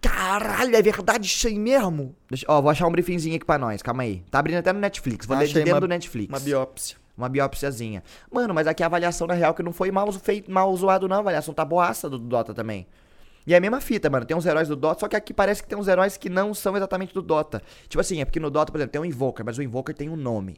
[0.00, 2.14] Caralho, é verdade isso aí mesmo?
[2.28, 3.82] Deixa- ó, vou achar um briefingzinho aqui pra nós.
[3.82, 4.22] Calma aí.
[4.30, 5.26] Tá abrindo até no Netflix.
[5.26, 6.28] Vou ler de Achei dentro uma- do Netflix.
[6.28, 6.96] Uma biópsia.
[7.16, 8.02] Uma biópsiazinha.
[8.30, 11.16] Mano, mas aqui a avaliação, na real, que não foi mal, feito, mal zoado, não.
[11.16, 12.86] A avaliação tá boaça do Dota também.
[13.46, 14.26] E é a mesma fita, mano.
[14.26, 16.52] Tem uns heróis do Dota, só que aqui parece que tem uns heróis que não
[16.52, 17.62] são exatamente do Dota.
[17.88, 20.08] Tipo assim, é porque no Dota, por exemplo, tem um Invoker, mas o Invoker tem
[20.08, 20.56] um nome.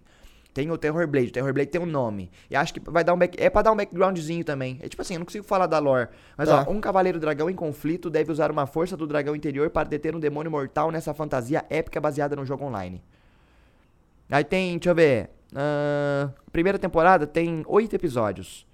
[0.59, 2.33] Tem o Terror Blade, o Terror Blade tem um nome.
[2.51, 3.40] E acho que vai dar um back...
[3.40, 4.77] é pra dar um backgroundzinho também.
[4.83, 6.09] É tipo assim, eu não consigo falar da lore.
[6.37, 6.66] Mas Tá.
[6.66, 10.16] ó, um cavaleiro dragão em conflito deve usar uma força do dragão interior para deter
[10.16, 13.01] um demônio mortal nessa fantasia épica baseada no jogo online.
[14.29, 15.31] Aí tem, deixa eu ver.
[15.55, 18.66] ahn, primeira temporada tem oito episódios.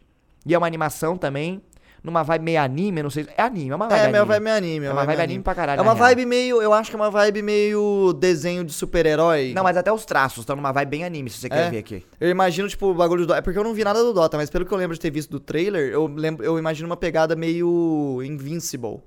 [0.47, 1.61] E é uma animação também.
[2.05, 3.27] Numa vibe meio anime, não sei.
[3.35, 4.13] É anime, é uma vibe É, anime.
[4.19, 4.85] meu vibe anime.
[4.87, 5.79] É uma vibe anime pra caralho.
[5.79, 6.07] É uma na real.
[6.09, 6.61] vibe meio.
[6.61, 9.55] Eu acho que é uma vibe meio desenho de super-herói.
[9.57, 11.49] Não, mas até os traços estão numa vibe bem anime, se você É?
[11.49, 12.05] quer ver aqui.
[12.21, 13.39] Eu imagino, tipo, o bagulho do Dota.
[13.39, 15.11] É porque eu não vi nada do Dota, mas pelo que eu lembro de ter
[15.11, 18.99] visto do trailer, eu, lembro, eu imagino uma pegada meio Invincible.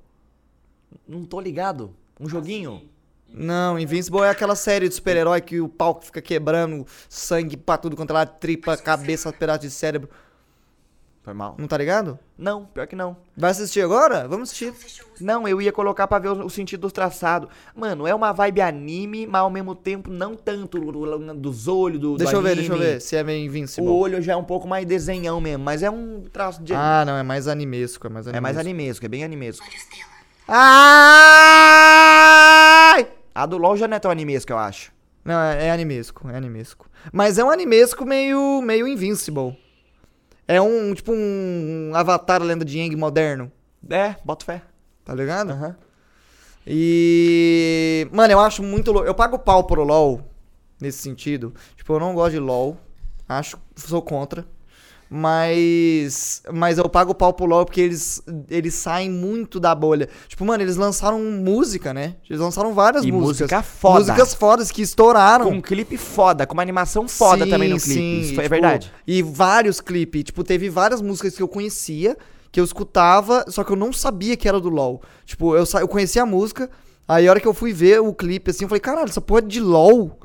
[1.07, 1.93] Não tô ligado.
[2.19, 2.81] Um joguinho?
[3.31, 7.95] Não, Invincible é aquela série de super-herói que o palco fica quebrando, sangue pra tudo
[7.95, 10.09] quanto é lado, tripa, cabeça, pedaço de cérebro.
[11.27, 11.55] Foi mal.
[11.57, 12.17] Não tá ligado?
[12.37, 13.17] Não, pior que não.
[13.35, 14.25] Vai assistir agora?
[14.29, 14.73] Vamos assistir.
[15.19, 17.49] Não, eu ia colocar pra ver o, o sentido dos traçados.
[17.75, 21.99] Mano, é uma vibe anime, mas ao mesmo tempo não tanto do- do- dos olhos
[21.99, 23.89] do, do Deixa eu ver, deixa eu ver se é meio Invincible.
[23.89, 26.73] O olho já é um pouco mais desenhão mesmo, mas é um traço de...
[26.73, 28.37] Ah, não, é mais animesco, é mais animesco.
[28.37, 29.65] é mais animesco, é bem animesco.
[31.77, 33.07] Ai!
[33.35, 34.93] A do LoL já não é tão animesco, eu acho.
[35.25, 36.89] Não, é, é animesco, é animesco.
[37.11, 39.57] Mas é um animesco meio, meio Invincible.
[40.47, 43.51] É um, tipo um Avatar Lenda de Aang moderno,
[43.89, 44.61] É, boto fé.
[45.03, 45.51] tá ligado?
[45.51, 45.75] Aham.
[46.65, 48.07] E.
[48.11, 49.07] Mano, eu acho muito louco.
[49.07, 50.21] Eu pago pau pro LoL
[50.81, 51.53] nesse sentido.
[51.75, 52.77] Tipo, eu não gosto de LoL.
[53.27, 54.45] Acho, sou contra.
[55.09, 56.41] Mas.
[56.53, 60.07] Mas eu pago pau pro LoL porque eles, eles saem muito da bolha.
[60.27, 62.15] Tipo, mano, eles lançaram música, né?
[62.29, 63.41] Eles lançaram várias E músicas.
[63.51, 63.99] música foda.
[63.99, 65.45] Músicas fodas que estouraram.
[65.45, 67.93] Com um clipe foda, com uma animação foda Sim, também no clipe.
[67.99, 68.91] sim, Isso foi tipo, verdade.
[69.05, 70.25] E vários clipes.
[70.25, 72.17] Tipo, teve várias músicas que eu conhecia,
[72.51, 75.01] que eu escutava, só que eu não sabia que era do LoL.
[75.25, 76.69] Tipo, eu, eu conhecia a música,
[77.07, 79.39] aí a hora que eu fui ver o clipe, assim, eu falei, caralho, essa porra
[79.41, 80.17] é de LoL.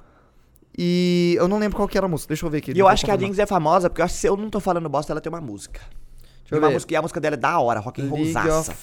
[0.77, 2.29] E eu não lembro qual que era a música.
[2.29, 2.73] Deixa eu ver aqui.
[2.73, 3.17] E eu acho que a.
[3.17, 5.31] Jinx é famosa, porque eu acho que se eu não tô falando bosta, ela tem
[5.31, 5.81] uma música.
[6.41, 6.75] Deixa eu uma ver.
[6.75, 8.75] música, e a música dela é da hora, rock and rollzaça.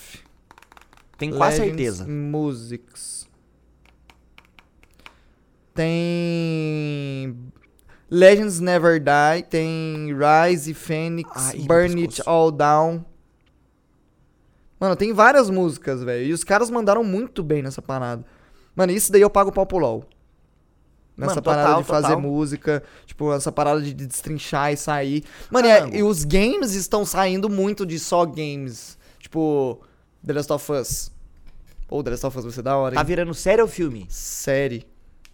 [1.18, 2.08] Tenho quase certeza.
[2.08, 3.28] Musics.
[5.74, 7.36] Tem.
[8.10, 12.22] Legends Never Die, tem Rise, Phoenix, Ai, Burn It.
[12.26, 13.06] All Down.
[14.80, 16.26] Mano, tem várias músicas, velho.
[16.26, 18.26] E os caras mandaram muito bem nessa parada.
[18.76, 20.06] Mano, isso daí eu pago pau pro LOL.
[21.20, 22.22] Nessa Mano, parada total, de fazer total.
[22.22, 25.24] música, tipo, essa parada de destrinchar e sair.
[25.52, 25.96] Mano, e, Mano.
[25.98, 28.98] e os games estão saindo muito de só games.
[29.20, 29.82] Tipo,
[30.26, 31.12] The Last of Us.
[31.90, 33.06] Ou The Last of Us vai ser da hora, Tá hein?
[33.08, 34.06] virando série ou filme?
[34.10, 34.88] Série.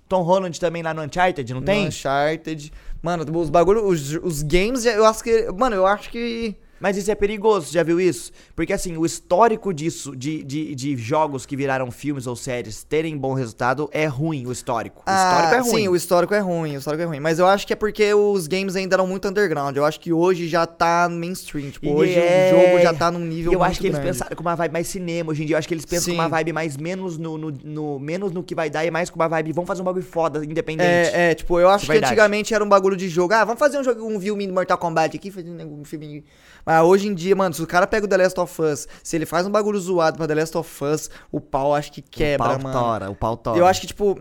[0.09, 1.83] Tom Holland também lá no Uncharted, não tem?
[1.83, 2.73] No Uncharted.
[3.01, 5.51] Mano, os bagulho, os, os games, eu acho que.
[5.51, 6.55] Mano, eu acho que.
[6.79, 8.31] Mas isso é perigoso, já viu isso?
[8.55, 13.17] Porque assim, o histórico disso, de, de, de jogos que viraram filmes ou séries terem
[13.17, 15.01] bom resultado, é ruim, o histórico.
[15.07, 15.69] O histórico é ruim.
[15.71, 17.19] Ah, Sim, o histórico é ruim, o histórico é ruim.
[17.19, 19.75] Mas eu acho que é porque os games ainda eram muito underground.
[19.75, 21.69] Eu acho que hoje já tá mainstream.
[21.71, 23.97] Tipo, E hoje é- o jogo já tá num nível E eu acho que eles
[23.97, 24.11] grande.
[24.17, 25.55] pensaram com uma vibe mais cinema hoje em dia.
[25.55, 26.11] Eu acho que eles pensam Sim.
[26.17, 29.09] com uma vibe mais menos no, no, no- menos no que vai dar e mais
[29.09, 29.53] com uma vibe.
[29.53, 30.85] Vamos fazer um bagulho foda, independente.
[31.13, 33.33] É, é, tipo, eu acho é que antigamente era um bagulho de jogo.
[33.33, 36.23] Ah, vamos fazer um, jogo, um filme de Mortal Kombat aqui, fazer um filme.
[36.65, 39.15] Mas hoje em dia, mano, se o cara pega o The Last of Us, se
[39.15, 42.03] ele faz um bagulho zoado pra The Last of Us, o pau acho que o
[42.09, 42.79] quebra, pau mano.
[42.79, 43.57] tora, o pau tora.
[43.57, 44.19] Eu acho que, tipo.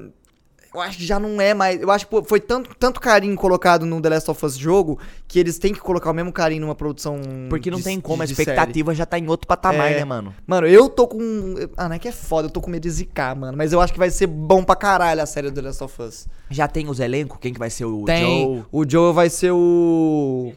[0.74, 1.80] eu acho que já não é mais.
[1.80, 4.98] Eu acho que pô, foi tanto, tanto carinho colocado no The Last of Us jogo
[5.26, 7.18] que eles têm que colocar o mesmo carinho numa produção.
[7.48, 8.50] Porque não de- tem como, a de- série.
[8.50, 9.98] expectativa já tá em outro patamar, É.
[10.00, 10.34] né, mano?
[10.46, 11.54] Mano, eu tô com.
[11.76, 13.56] Ah, não é que é foda, eu tô com medo de zicar, mano.
[13.56, 16.02] Mas eu acho que vai ser bom pra caralho a série do The Last of
[16.02, 16.26] Us.
[16.50, 18.44] Já tem os elencos, quem que vai ser o tem.
[18.44, 18.64] Joe?
[18.70, 20.52] O Joe vai ser o.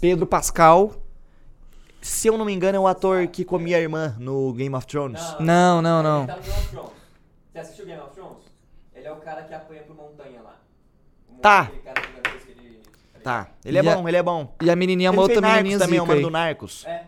[0.00, 0.92] Pedro Pascal.
[2.08, 4.86] Se eu não me engano, é o ator que comia a irmã no Game of
[4.86, 5.20] Thrones.
[5.38, 6.26] Não, não, Ele não.
[6.26, 6.90] tá no Game of Thrones.
[7.52, 8.38] Você assistiu Game of Thrones?
[8.94, 10.56] Ele é o cara que apanha pro montanha lá.
[11.30, 11.60] O Tá.
[11.62, 12.82] aquele cara que toda vez que ele-
[13.22, 14.54] Tá, ele é E a- bom, ele é bom.
[14.62, 16.18] E a menininha é uma ele outra fez Narcos menininha também, é o zica mano
[16.18, 16.24] aí.
[16.24, 16.86] do Narcos.
[16.86, 17.04] É.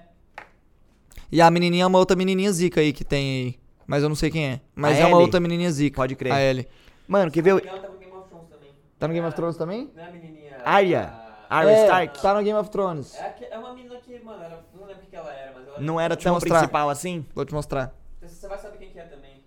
[1.33, 3.61] E a menininha é uma outra menininha zica aí que tem aí.
[3.87, 4.61] Mas eu não sei quem é.
[4.75, 5.23] Mas A é uma Ellie?
[5.23, 5.97] outra menininha zica.
[5.97, 6.33] Pode crer.
[6.33, 6.69] A Ellie.
[7.09, 7.55] Mano, quer ver?
[7.55, 8.71] o- Ela tá no Game of Thrones também.
[8.99, 9.91] Tá no Game of Thrones também?
[9.97, 10.57] Não é a menininha.
[10.65, 11.13] Arya.
[11.49, 12.23] a- Arya É, Stark.
[12.23, 13.15] Tá no Game of Thrones.
[13.17, 14.70] É, é uma menina que, mano, o
[15.11, 15.81] que ela era, mas ela.
[15.81, 16.59] Não era tão mostrar.
[16.59, 17.27] principal assim?
[17.35, 17.93] Vou te mostrar.
[18.23, 19.43] Você vai saber quem que é também.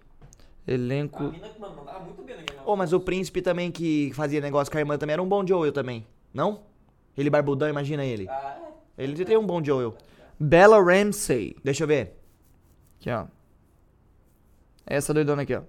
[0.68, 1.32] A Elenco.
[1.32, 4.78] que, mano, mandava muito bem of Ô, mas o príncipe também que fazia negócio com
[4.78, 6.06] a irmã também era um bom Joel também.
[6.34, 6.62] Não?
[7.18, 8.28] Ele barbudão, imagina ele.
[8.30, 8.58] Ah,
[8.98, 9.04] é.
[9.04, 9.96] Ele tem um bom Joel.
[10.40, 11.56] Bella Ramsey.
[11.64, 12.20] Deixa eu ver.
[13.00, 13.26] Aqui, ó.
[14.86, 15.62] Essa doidona aqui, ó.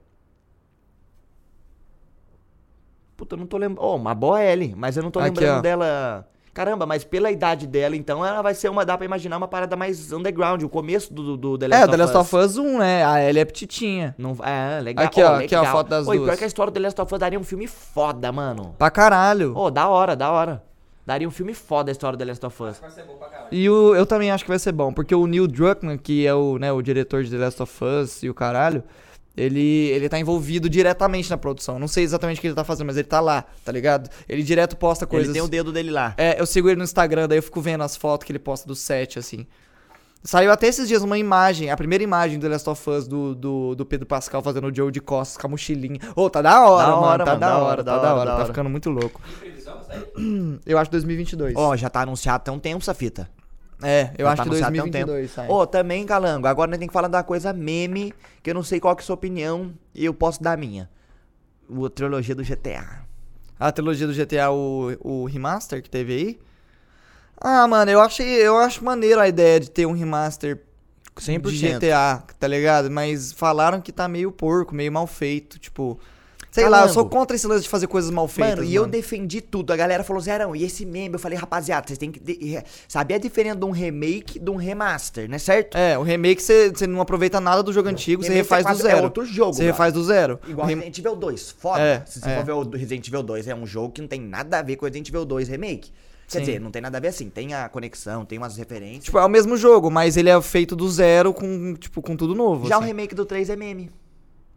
[3.16, 3.84] Puta, eu não tô lembrando.
[3.86, 5.60] Ô, uma boa Ellie, mas eu não tô Aqui, lembrando ó.
[5.60, 6.28] dela.
[6.54, 8.84] Caramba, mas pela idade dela, então ela vai ser uma.
[8.86, 11.90] Dá pra imaginar uma parada mais underground, o começo do, do The Last É, of
[11.90, 12.20] The Last Us.
[12.22, 13.04] of Us 1, né?
[13.04, 14.14] A Ellie é petitinha.
[14.16, 15.04] Não, é, legal.
[15.04, 15.76] Aqui, ó, Ô, aqui, ó, a legal.
[15.76, 16.28] foto das Oi, duas.
[16.30, 18.74] pior que a história do The Last of Us daria um filme foda, mano.
[18.78, 19.52] Pra caralho.
[19.56, 20.62] Ô, da hora, da hora.
[21.04, 22.78] Daria um filme foda a história do The Last of Us.
[22.78, 23.48] Vai ser bom pra caralho.
[23.50, 26.32] E o, eu também acho que vai ser bom, porque o Neil Druckmann, que é
[26.32, 28.82] o, né, o diretor de The Last of Us e o caralho,
[29.36, 31.78] ele, ele tá envolvido diretamente na produção.
[31.78, 34.08] Não sei exatamente o que ele tá fazendo, mas ele tá lá, tá ligado?
[34.28, 35.28] Ele direto posta coisas.
[35.28, 36.14] Ele tem o dedo dele lá.
[36.16, 38.66] É, eu sigo ele no Instagram, daí eu fico vendo as fotos que ele posta
[38.66, 39.46] do set, assim.
[40.26, 43.74] Saiu até esses dias uma imagem, a primeira imagem do Last of Us do, do,
[43.74, 45.98] do Pedro Pascal fazendo o Joe de costas com a mochilinha.
[46.16, 47.06] Ô, tá da hora, Da mano.
[47.06, 48.46] hora, tá mano, da da hora, hora, tá da da hora, da Tá hora.
[48.46, 49.20] ficando muito louco.
[50.64, 51.54] Eu acho 2022.
[51.56, 53.28] Ó, já tá anunciado tem um tempo essa fita.
[53.84, 55.48] É, eu acho tá que anunciado tem um 2022 sai.
[55.48, 58.80] Ô, também, Calango, agora nós tem que falar da coisa meme, que eu não sei
[58.80, 60.88] qual que é a sua opinião, e eu posso dar a minha.
[61.68, 63.04] O trilogia do GTA.
[63.58, 66.38] A trilogia do GTA, o, o remaster que teve aí.
[67.40, 70.62] Ah, mano, eu achei, eu acho maneiro a ideia de ter um remaster
[71.16, 71.50] 100%.
[71.50, 72.90] de GTA, tá ligado?
[72.90, 75.98] Mas falaram que tá meio porco, meio mal feito, tipo...
[76.54, 77.10] Sei lá, eu sou Calango.
[77.10, 79.72] contra esse lance de fazer coisas mal feitas, Mano, e eu defendi tudo.
[79.72, 81.14] A galera falou, Zerão, e esse meme?
[81.16, 84.54] Eu falei, rapaziada, vocês têm que de- saber a diferença de um remake de um
[84.54, 85.36] remaster, né?
[85.38, 85.76] Certo?
[85.76, 88.82] É, o remake você não aproveita nada do jogo antigo, você é refaz do quase-
[88.82, 88.98] zero.
[88.98, 89.52] É outro jogo.
[89.54, 90.38] Você refaz do zero.
[90.46, 91.50] Igual O rem- Resident Evil 2.
[91.58, 91.80] Foda.
[91.80, 92.36] É, Se você é.
[92.36, 94.62] for ver o do Resident Evil 2, é um jogo que não tem nada a
[94.62, 95.90] ver com o Resident Evil 2 Remake.
[96.28, 96.44] Quer Sim.
[96.44, 97.28] dizer, não tem nada a ver assim.
[97.28, 99.04] Tem a conexão, tem umas referências.
[99.06, 102.32] Tipo, é o mesmo jogo, mas ele é feito do zero com, tipo, com tudo
[102.32, 102.68] novo.
[102.68, 102.86] Já o assim.
[102.86, 103.90] remake do 3 é meme.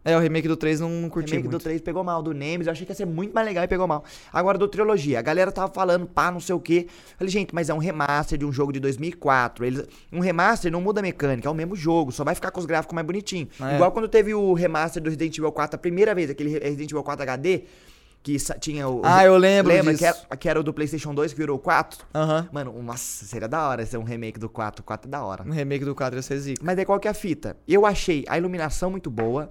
[0.04, 1.58] É, o remake do 3 não, não O curti remake muito.
[1.60, 3.68] do 3 pegou mal, do Nemesis, eu achei que ia ser muito mais legal e
[3.68, 4.04] pegou mal.
[4.32, 6.86] Agora do trilogia, a galera tava falando, pá, não sei o quê.
[7.18, 9.64] Falei, gente, mas é um remaster de um jogo de 2004.
[9.64, 12.60] Eles, um remaster não muda a mecânica, é o mesmo jogo, só vai ficar com
[12.60, 13.48] os gráficos mais bonitinhos.
[13.60, 13.74] É.
[13.74, 17.02] Igual quando teve o remaster do Resident Evil 4 a primeira vez, aquele Resident Evil
[17.02, 17.64] 4 HD,
[18.22, 19.00] que tinha o.
[19.04, 20.02] Ah, eu lembro Lembra disso.
[20.02, 22.04] que era, que era o do PlayStation 2 que virou o 4?
[22.14, 22.48] Aham.
[22.52, 24.80] Mano, nossa, seria da hora ser um remake do 4.
[24.80, 25.44] O 4 é da hora.
[25.46, 26.60] Um remake do 4 ia ser zica.
[26.64, 27.56] Mas daí qual que é a fita?
[27.66, 29.50] Eu achei a iluminação muito boa.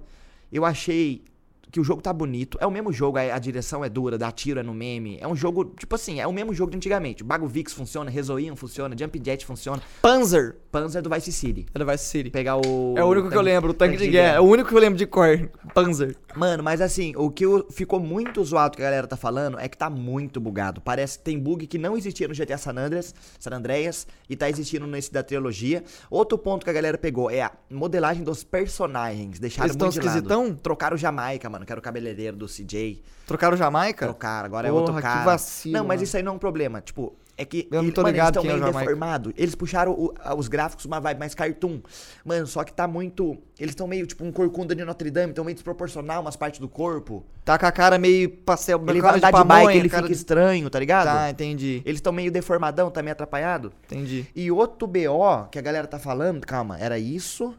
[0.50, 1.22] Eu achei
[1.70, 2.58] que o jogo tá bonito.
[2.60, 5.18] É o mesmo jogo, a, a direção é dura, dá tiro é no meme.
[5.20, 7.22] É um jogo, tipo assim, é o mesmo jogo de antigamente.
[7.22, 9.82] Bago Vix funciona, Rezoian funciona, Jump Jet funciona.
[10.00, 11.66] Panzer Panzer do Vice City.
[11.74, 12.30] é do Vice City.
[12.30, 12.94] Pegar o.
[12.96, 14.36] É o único que eu lembro, o tanque de guerra.
[14.36, 15.50] É o único que eu lembro de cor.
[15.74, 16.16] Panzer.
[16.38, 19.76] Mano, mas assim, o que ficou muito zoado que a galera tá falando é que
[19.76, 20.80] tá muito bugado.
[20.80, 24.48] Parece que tem bug que não existia no GTA San Andreas, San Andreas e tá
[24.48, 25.82] existindo nesse da trilogia.
[26.08, 29.40] Outro ponto que a galera pegou é a modelagem dos personagens.
[29.40, 30.06] Deixaram Eles muito de lado.
[30.08, 30.54] esquisitão?
[30.54, 33.02] Trocaram o Jamaica, mano, que era o cabeleireiro do CJ.
[33.26, 34.06] Trocaram Jamaica?
[34.06, 35.24] Trocaram, agora é Porra, outro que cara.
[35.24, 36.04] vacilo, não, mas mano.
[36.04, 36.80] isso aí não é um problema.
[36.80, 38.80] Tipo, é que Eu não tô mano, ligado eles quem é o meio Jamaica.
[38.90, 39.32] deformado.
[39.36, 41.80] Eles puxaram o- os gráficos uma vibe mais cartoon.
[42.24, 43.38] Mano, só que tá muito.
[43.58, 46.68] Eles estão meio tipo um corcunda de Notre Dame, estão meio desproporcional umas partes do
[46.68, 47.24] corpo.
[47.44, 50.12] Tá com a cara meio pastel, Ele vai andar de, pamonha, bike, ele fica de-
[50.12, 51.06] estranho, tá ligado?
[51.06, 51.80] Tá, entendi.
[51.84, 53.72] Eles estão meio deformadão, tá meio atrapalhado.
[53.86, 54.26] Entendi.
[54.34, 57.54] E outro BO que a galera tá falando, calma, era isso.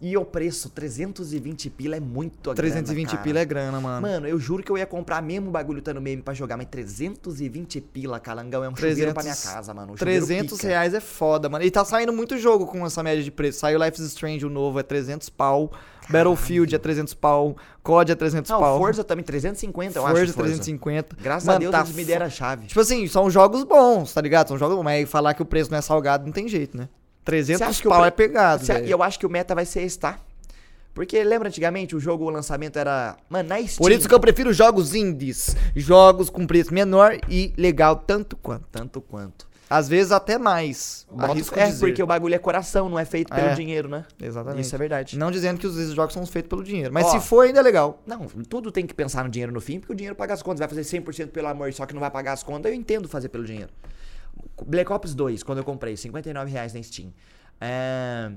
[0.00, 4.06] E o preço, 320 pila é muito 320 grana, pila é grana, mano.
[4.06, 6.56] Mano, eu juro que eu ia comprar mesmo o bagulho tá no meme pra jogar,
[6.56, 9.94] mas 320 pila, calangão, é um chuveiro pra minha 300 casa, mano.
[9.94, 10.68] Um chuveiro 300 pica.
[10.68, 11.64] reais é foda, mano.
[11.64, 13.58] E tá saindo muito jogo com essa média de preço.
[13.58, 15.72] Saiu Life is Strange, o novo, é 300 pau.
[16.08, 17.56] Battlefield é 300 pau.
[17.82, 18.78] COD é 300 Não, pau.
[18.78, 20.32] Forza também, 350, eu Forza acho.
[20.32, 21.16] Forza 350.
[21.20, 22.66] Graças Mano, a Deus tá eles me deram a chave.
[22.66, 24.48] Tipo assim, são jogos bons, tá ligado?
[24.48, 26.88] São jogos bons, mas falar que o preço não é salgado não tem jeito, né?
[27.28, 28.64] 300 Você acha que o pau é pegado.
[28.84, 30.18] E eu acho que o meta vai ser esse, tá?
[30.94, 33.16] Porque lembra antigamente o jogo, o lançamento era.
[33.28, 33.76] Mano, na Steam.
[33.76, 35.54] Por isso que eu prefiro jogos indies.
[35.76, 38.64] Jogos com preço menor e legal tanto quanto.
[38.72, 39.46] Tanto quanto.
[39.70, 41.06] Às vezes até mais.
[41.18, 41.78] Arrisco é, dizer.
[41.86, 43.54] porque o bagulho é coração, não é feito pelo É.
[43.54, 44.06] dinheiro, né?
[44.20, 44.62] Exatamente.
[44.62, 45.18] Isso é verdade.
[45.18, 46.92] Não dizendo que os jogos são feitos pelo dinheiro.
[46.92, 47.10] Mas Ó.
[47.10, 48.02] se for, ainda é legal.
[48.06, 50.60] Não, tudo tem que pensar no dinheiro no fim, porque o dinheiro paga as contas.
[50.60, 52.72] Vai fazer 100% pelo amor, só que não vai pagar as contas.
[52.72, 53.70] Eu entendo fazer pelo dinheiro.
[54.66, 57.12] Black Ops 2, quando eu comprei, 59 reais na Steam.
[57.60, 58.30] É,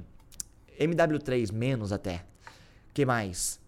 [0.80, 2.26] MW3, menos até.
[2.94, 3.61] que mais?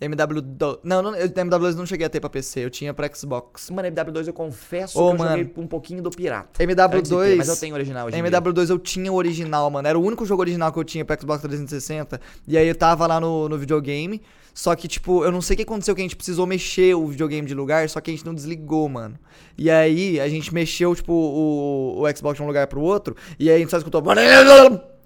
[0.00, 0.80] MW2.
[0.82, 3.70] Não, não, eu, MW2 não cheguei a ter pra PC, eu tinha pra Xbox.
[3.70, 5.38] Mano, MW2 eu confesso Ô, que eu mano.
[5.38, 6.62] joguei um pouquinho do pirata.
[6.98, 7.36] Antes de ter, MW2.
[7.36, 8.30] mas eu tenho o original hoje em dia.
[8.30, 9.88] MW2 eu tinha o original, mano.
[9.88, 12.20] Era o único jogo original que eu tinha pra Xbox 360.
[12.46, 14.20] E aí eu tava lá no, no videogame.
[14.52, 17.06] Só que, tipo, eu não sei o que aconteceu que a gente precisou mexer o
[17.08, 19.18] videogame de lugar, só que a gente não desligou, mano.
[19.56, 23.14] E aí a gente mexeu, tipo, o, o Xbox de um lugar pro outro.
[23.38, 24.02] E aí a gente só escutou.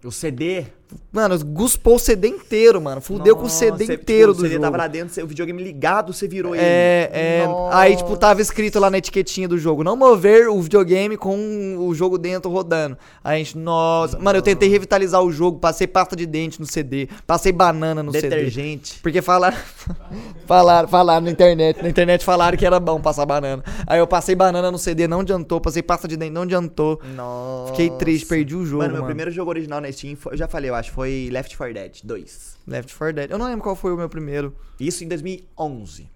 [0.05, 0.67] O CD.
[1.13, 3.01] Mano, guspou o CD inteiro, mano.
[3.01, 4.65] Fudeu com o CD Nossa, inteiro tipo, do O CD jogo.
[4.65, 6.65] tava lá dentro, o videogame ligado, você virou ele.
[6.65, 7.45] É, é.
[7.73, 11.95] Aí, tipo, tava escrito lá na etiquetinha do jogo: não mover o videogame com o
[11.95, 12.97] jogo dentro rodando.
[13.25, 14.19] Aí a gente, nossa.
[14.19, 18.13] Mano, eu tentei revitalizar o jogo, passei pasta de dente no CD, passei banana no
[18.13, 18.29] CD.
[18.29, 19.01] Detergente.
[19.03, 19.57] Porque falaram,
[20.47, 21.83] falaram, falaram na internet.
[21.83, 23.63] Na internet falaram que era bom passar banana.
[23.87, 25.61] Aí eu passei banana no CD, não adiantou.
[25.61, 27.01] Passei pasta de dente, não adiantou.
[27.17, 27.73] Nossa.
[27.73, 28.83] Fiquei triste, perdi o jogo.
[28.83, 31.57] Mano, Mano, meu primeiro jogo original na Steam, eu já falei, eu acho, foi Left
[31.57, 32.59] 4 Dead 2.
[32.67, 33.31] Left 4 Dead.
[33.31, 34.57] Eu não lembro qual foi o meu primeiro.
[34.79, 36.11] Isso em 2011.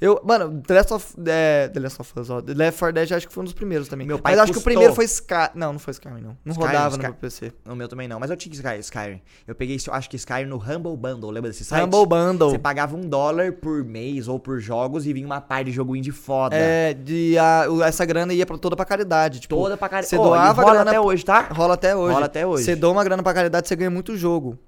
[0.00, 2.40] Eu, mano, The Last of, é, The Last of Us, ó.
[2.40, 4.06] The Left 4 Dead acho que foi um dos primeiros também.
[4.06, 5.50] Meu pai Mas acho que o primeiro foi Sky.
[5.54, 6.36] Não, não foi Skyrim, não.
[6.44, 7.52] Não Skyrim, rodava no Sky- meu PC.
[7.64, 9.20] No meu também não, mas eu tinha Sky, Skyrim.
[9.46, 11.84] Eu peguei, acho que Skyrim no Humble Bundle, lembra desse site?
[11.84, 12.50] Humble Bundle.
[12.50, 15.94] Você pagava um dólar por mês ou por jogos e vinha uma par de jogo
[15.96, 16.56] indie foda.
[16.56, 19.40] É, de, a, o- essa grana ia pra, toda pra caridade.
[19.40, 20.06] Tipo, Toda pra caralho.
[20.06, 21.40] Você Ô, doava rola grana até hoje, tá?
[21.52, 22.14] Rola até hoje.
[22.14, 22.64] Rola até hoje.
[22.64, 24.58] Você doa uma grana pra caridade, você ganha muito jogo.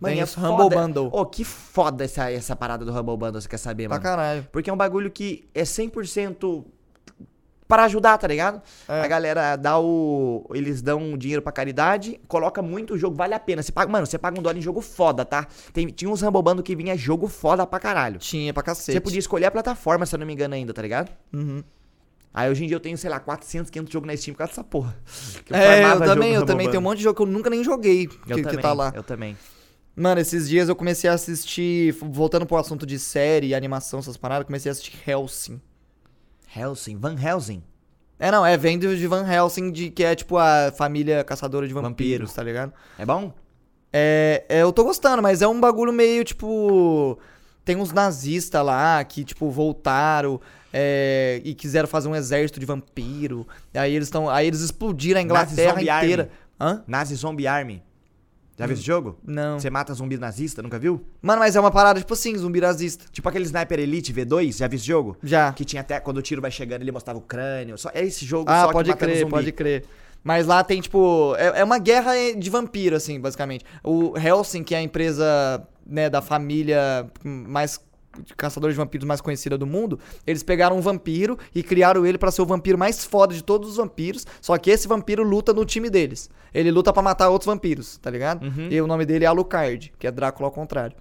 [0.00, 0.48] Mano, Tem é foda.
[0.64, 1.10] Humble Bundle.
[1.12, 4.02] Ô, que foda essa, essa parada do Humble Bundle, você quer saber, Pra mano?
[4.02, 4.48] caralho.
[4.52, 6.64] Porque é um bagulho que é 100%
[7.68, 8.62] para ajudar, tá ligado?
[8.88, 9.02] É.
[9.02, 10.48] A galera dá o.
[10.54, 13.62] Eles dão dinheiro pra caridade, coloca muito jogo, vale a pena.
[13.62, 15.46] Você paga, mano, você paga um dólar em jogo foda, tá?
[15.72, 18.18] Tem, tinha uns Bundle que vinha jogo foda pra caralho.
[18.18, 18.92] Tinha pra cacete.
[18.92, 21.10] Você podia escolher a plataforma, se eu não me engano, ainda, tá ligado?
[21.32, 21.62] Uhum.
[22.32, 24.52] Aí hoje em dia eu tenho, sei lá, 400, 500 jogos na Steam por causa
[24.52, 24.96] dessa porra.
[25.44, 27.64] Que É, eu também, eu também tenho um monte de jogo que eu nunca nem
[27.64, 28.92] joguei que, Eu que também, tá lá.
[28.94, 29.36] Eu também.
[29.98, 34.46] Mano, esses dias eu comecei a assistir, voltando pro assunto de série, animação, essas paradas,
[34.46, 35.60] comecei a assistir Helsing.
[36.54, 37.64] Helsing, Van Helsing.
[38.16, 41.74] É, não, é, vem de Van Helsing, de, que é tipo a família caçadora de
[41.74, 42.32] vampiros, Vampiros.
[42.32, 42.72] tá ligado?
[42.96, 43.34] É bom?
[43.92, 47.18] É, é, eu tô gostando, mas é um bagulho meio, tipo...
[47.64, 50.40] Tem uns nazistas lá que, tipo, voltaram
[50.72, 53.46] é, e quiseram fazer um exército de vampiro.
[53.74, 56.30] Aí eles estão, aí eles explodiram a Inglaterra Nazi inteira.
[56.58, 56.82] Hã?
[56.86, 57.82] Nazi Zombie Army.
[58.58, 59.18] Já viu esse jogo?
[59.24, 59.58] Não.
[59.60, 61.00] Você mata zumbi nazista, nunca viu?
[61.22, 63.04] Mano, mas é uma parada, tipo assim, zumbi nazista.
[63.12, 65.16] Tipo aquele Sniper Elite V2, já viu esse jogo?
[65.22, 65.52] Já.
[65.52, 67.78] Que tinha até, quando o tiro vai chegando, ele mostrava o crânio.
[67.78, 69.30] Só, é esse jogo Ah, só pode que crer, zumbi.
[69.30, 69.84] pode crer.
[70.24, 71.34] Mas lá tem, tipo.
[71.38, 73.64] É, é uma guerra de vampiro, assim, basicamente.
[73.84, 77.80] O Helsing, que é a empresa né, da família mais.
[78.24, 82.18] De caçadores de vampiros mais conhecida do mundo, eles pegaram um vampiro e criaram ele
[82.18, 84.26] pra ser o vampiro mais foda de todos os vampiros.
[84.40, 86.28] Só que esse vampiro luta no time deles.
[86.52, 88.44] Ele luta pra matar outros vampiros, tá ligado?
[88.44, 88.68] Uhum.
[88.70, 90.96] E o nome dele é Alucard, que é Drácula ao contrário.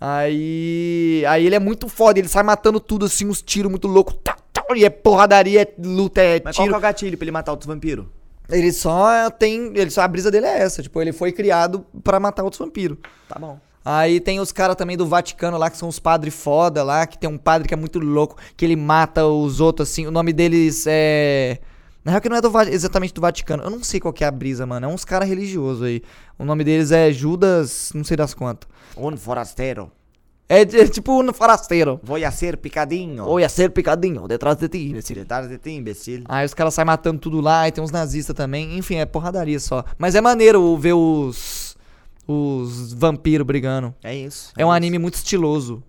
[0.00, 1.24] Aí.
[1.28, 4.16] Aí ele é muito foda, ele sai matando tudo assim, uns tiros muito loucos.
[4.22, 6.68] tá, tá, E é porradaria, é luta, é Mas qual tiro.
[6.68, 8.06] que é o gatilho pra ele matar outros vampiros?
[8.50, 9.72] Ele só tem.
[9.74, 10.82] Ele só, a brisa dele é essa.
[10.82, 12.98] Tipo, ele foi criado pra matar outros vampiros.
[13.28, 13.58] Tá bom.
[13.84, 17.18] Aí tem os caras também do Vaticano lá, que são os padres foda lá, que
[17.18, 20.06] tem um padre que é muito louco, que ele mata os outros assim.
[20.06, 21.58] O nome deles é.
[22.02, 23.62] Na real que não é do exatamente do Vaticano.
[23.62, 24.86] Eu não sei qual que é a brisa, mano.
[24.86, 26.02] É uns caras religiosos aí.
[26.38, 28.68] O nome deles é Judas, não sei das quantas.
[28.96, 29.90] Um forasteiro.
[30.46, 31.98] É, é tipo um forasteiro.
[32.02, 33.24] Vou a ser picadinho.
[33.24, 35.16] Ou ia ser picadinho, detrás de ti, imbecil.
[35.16, 36.24] Detalhes de ti, imbecil.
[36.28, 38.76] Aí os caras saem matando tudo lá, e tem uns nazistas também.
[38.76, 39.84] Enfim, é porradaria só.
[39.96, 41.63] Mas é maneiro ver os.
[42.26, 43.94] Os vampiros brigando.
[44.02, 44.52] É isso.
[44.56, 44.76] É um isso.
[44.76, 45.82] anime muito estiloso.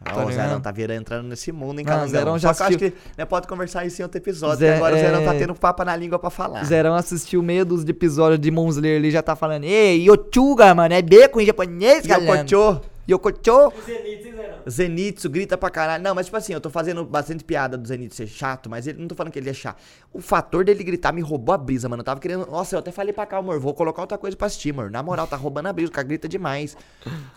[0.00, 2.08] Ó, tá o Zerão tá virando, entrando nesse mundo, hein, Não, Calangão?
[2.08, 4.72] Zerão já Só que eu acho que né, pode conversar isso em outro episódio, Zé-
[4.72, 6.62] porque agora o Zerão tá é- tendo papo na língua pra falar.
[6.64, 9.64] Zerão assistiu meio dos episódios de Demon Slayer ali já tá falando.
[9.64, 12.40] Ei, Yochuga, mano, é bacon em japonês, galera.
[12.46, 13.72] Yokocho, Yokocho.
[13.88, 14.54] Hein, Zerão?
[14.68, 16.02] Zenitsu grita pra caralho.
[16.02, 18.98] Não, mas tipo assim, eu tô fazendo bastante piada do Zenitsu ser chato, mas ele
[19.00, 19.78] não tô falando que ele é chato.
[20.12, 22.00] O fator dele gritar me roubou a brisa, mano.
[22.00, 22.46] Eu tava querendo.
[22.50, 24.90] Nossa, eu até falei pra cá, amor, vou colocar outra coisa pra assistir, amor.
[24.90, 26.76] Na moral, tá roubando a brisa, o cara grita demais.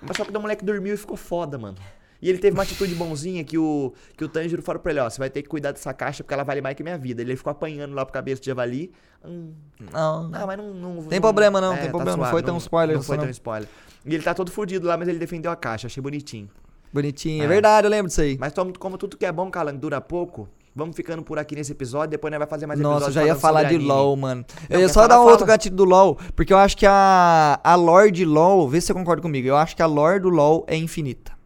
[0.01, 1.77] Mas só que o moleque dormiu e ficou foda, mano.
[2.21, 5.09] E ele teve uma atitude bonzinha que o, que o Tanjiro falou pra ele, ó,
[5.09, 7.21] você vai ter que cuidar dessa caixa porque ela vale mais que minha vida.
[7.21, 8.91] Ele ficou apanhando lá pro cabeça de javali.
[9.23, 9.53] Hum,
[9.91, 10.31] Não.
[10.33, 10.73] ah, mas não...
[10.73, 13.23] não Tem problema não, é, tem tá problema, não foi tão spoiler Não foi não.
[13.23, 13.69] tão spoiler.
[14.05, 16.49] E ele tá todo fudido lá, mas ele defendeu a caixa, achei bonitinho.
[16.93, 17.41] Bonitinho.
[17.41, 17.45] É.
[17.45, 17.47] É.
[17.47, 18.37] verdade, eu lembro disso aí.
[18.39, 21.71] Mas como, como tudo que é bom, Calango, dura pouco, vamos ficando por aqui nesse
[21.71, 23.89] episódio, depois nós vai fazer mais Nossa, eu episódios já ia falar de anime.
[23.89, 24.45] LOL, mano.
[24.69, 25.31] Não, eu ia só dar um fala.
[25.31, 28.87] outro gatilho do LOL, porque eu acho que a, a lore de LOL, vê se
[28.87, 31.36] você concorda comigo, eu acho que a lore do LOL é infinita.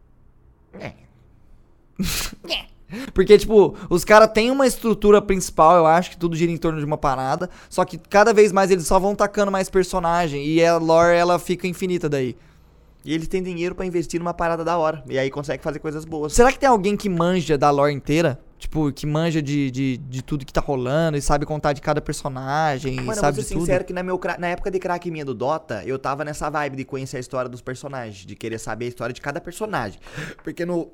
[0.78, 0.92] É.
[3.14, 6.78] Porque, tipo, os caras têm uma estrutura principal, eu acho que tudo gira em torno
[6.78, 10.64] de uma parada, só que cada vez mais eles só vão tacando mais personagem, e
[10.64, 12.36] a lore, ela fica infinita daí.
[13.04, 15.02] E eles têm dinheiro pra investir numa parada da hora.
[15.08, 16.32] E aí consegue fazer coisas boas.
[16.32, 18.38] Será que tem alguém que manja da lore inteira?
[18.62, 22.00] Tipo, que manja de, de, de tudo que tá rolando e sabe contar de cada
[22.00, 23.64] personagem, Mano, eu sabe vou de ser tudo?
[23.66, 26.76] sincero que na, meu, na época de craque minha do Dota, eu tava nessa vibe
[26.76, 29.98] de conhecer a história dos personagens, de querer saber a história de cada personagem.
[30.44, 30.92] Porque no.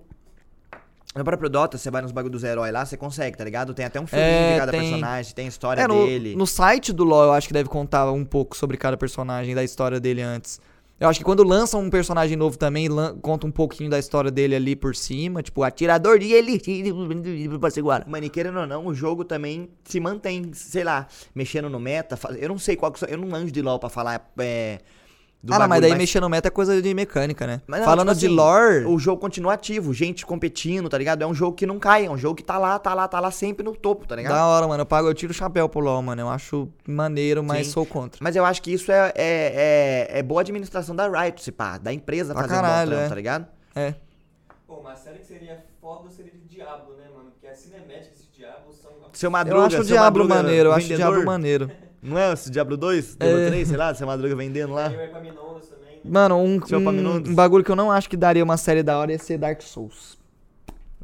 [1.14, 3.74] No próprio Dota, você vai nos bagulho dos heróis lá, você consegue, tá ligado?
[3.74, 4.80] Tem até um filminho É, de cada tem.
[4.80, 6.36] personagem, tem a história É, no, dele.
[6.36, 9.64] no site do LoL eu acho que deve contar um pouco sobre cada personagem, da
[9.64, 10.60] história dele antes.
[11.00, 12.88] Eu acho que quando lançam um personagem novo também,
[13.22, 16.82] conta um pouquinho da história dele ali por cima, tipo, atirador de elite,
[17.78, 18.04] agora.
[18.08, 22.18] Mano, querendo ou não, o jogo também se mantém, sei lá, mexendo no meta.
[22.36, 24.32] Eu não sei qual que Eu não manjo de LoL pra falar.
[24.38, 24.80] É,
[25.40, 27.60] do Ah, não, mas daí mexer no meta é coisa de mecânica, né?
[27.66, 31.22] Mas não, Falando tipo de assim, lore, O jogo continua ativo, gente competindo, tá ligado?
[31.22, 33.20] É um jogo que não cai, é um jogo que tá lá, tá lá, tá
[33.20, 34.32] lá sempre no topo, tá ligado?
[34.32, 34.82] da hora, mano.
[34.82, 36.22] Eu pago, eu tiro o chapéu pro LoL, mano.
[36.22, 37.72] Eu acho maneiro, mas Sim.
[37.72, 38.18] sou contra.
[38.20, 41.78] Mas eu acho que isso é, é, é, é boa administração da Riot, se pá,
[41.78, 43.08] da empresa Pra fazendo caralho, bom é.
[43.08, 43.46] tá ligado?
[43.76, 43.94] É.
[44.66, 47.30] Pô, uma série que seria foda seria de Diablo, né, mano?
[47.30, 48.90] Porque as cinemáticas de Diablo são.
[49.12, 50.96] Seu Madruga, Eu acho o Diablo Madruga maneiro, eu acho o.
[50.96, 51.70] Diablo maneiro.
[52.02, 53.16] Não é esse Diablo 2?
[53.18, 53.46] Diablo É.
[53.48, 54.88] 3, sei lá, seu Madruga vendendo lá.
[54.88, 55.94] Tem o Epaminondas também.
[56.04, 56.10] né?
[56.10, 59.12] Mano, um, um, um bagulho que eu não acho que daria uma série da hora
[59.12, 60.16] ia ser Dark Souls.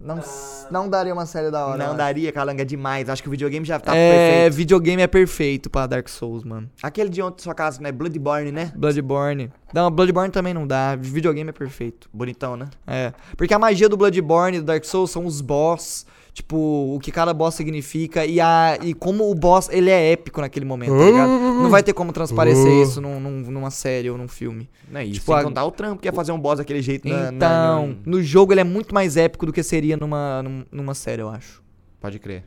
[0.01, 0.66] Não, Ah.
[0.70, 1.78] não daria uma série da hora.
[1.78, 1.97] Não acho.
[1.97, 3.09] daria, Calanga, é demais.
[3.09, 4.55] Acho que o videogame já tá é, perfeito.
[4.57, 6.68] videogame é perfeito pra Dark Souls, mano.
[6.82, 7.90] Aquele de ontem, sua casa, né?
[7.90, 8.70] Bloodborne, né?
[8.76, 9.51] Bloodborne.
[9.72, 10.95] Não, Bloodborne também não dá.
[10.97, 12.09] Videogame é perfeito.
[12.12, 12.68] Bonitão, né?
[12.86, 13.12] É.
[13.36, 16.05] Porque a magia do Bloodborne e do Dark Souls são os boss.
[16.35, 16.57] Tipo,
[16.97, 20.66] o que cada boss significa e, a, e como o boss ele é épico naquele
[20.66, 21.28] momento, tá ligado?
[21.62, 24.68] Não vai ter como transparecer isso num, num- numa série ou num filme.
[24.91, 25.14] Não é isso.
[25.20, 27.32] Tipo, Sem a- contar o trampo que é fazer um boss daquele jeito na- na-
[27.32, 30.93] Então, na- no jogo ele é muito mais épico do que seria numa, num- numa
[30.93, 31.62] série, eu acho.
[32.01, 32.43] Pode crer.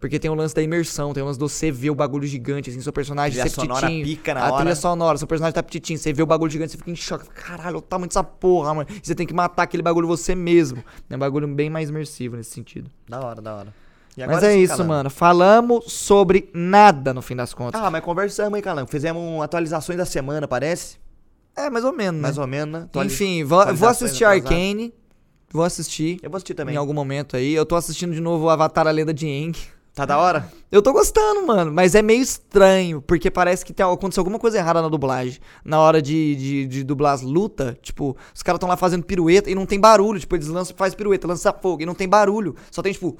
[0.00, 2.70] Porque tem o lance da imersão, tem o lance do você ver o bagulho gigante,
[2.70, 4.04] assim, seu personagem ser sonora petitinho.
[4.06, 4.56] pica na a hora.
[4.62, 7.28] trilha sonora, seu personagem tá petitinho, você vê o bagulho gigante, você fica em choque.
[7.28, 8.88] Caralho, o tamanho dessa porra, mano.
[8.90, 10.82] E você tem que matar aquele bagulho você mesmo.
[11.10, 12.90] É um bagulho bem mais imersivo nesse sentido.
[13.06, 13.74] Da hora, da hora.
[14.26, 14.88] Mas é isso, Calango.
[14.88, 15.10] mano.
[15.10, 17.80] Falamos sobre nada no fim das contas.
[17.80, 18.90] Ah, mas conversamos aí, Calango.
[18.90, 20.96] Fizemos atualizações da semana, parece?
[21.56, 22.22] é, mais ou menos, né?
[22.22, 22.86] Mais ou menos, né?
[22.86, 24.24] Atualiz- Enfim, vou, vou assistir.
[24.24, 24.94] Arcane.
[25.52, 26.74] Vou assistir Eu vou assistir também.
[26.74, 27.52] em algum momento aí.
[27.52, 29.58] Eu tô assistindo de novo o Avatar A Lenda de Aang.
[29.94, 30.48] Tá da hora?
[30.70, 34.56] Eu tô gostando, mano, mas é meio estranho, porque parece que tem, aconteceu alguma coisa
[34.56, 35.40] errada na dublagem.
[35.64, 39.50] Na hora de, de, de dublar as lutas, tipo, os caras tão lá fazendo pirueta
[39.50, 40.20] e não tem barulho.
[40.20, 42.54] Tipo, eles lançam, faz pirueta, lança fogo e não tem barulho.
[42.70, 43.16] Só tem, tipo.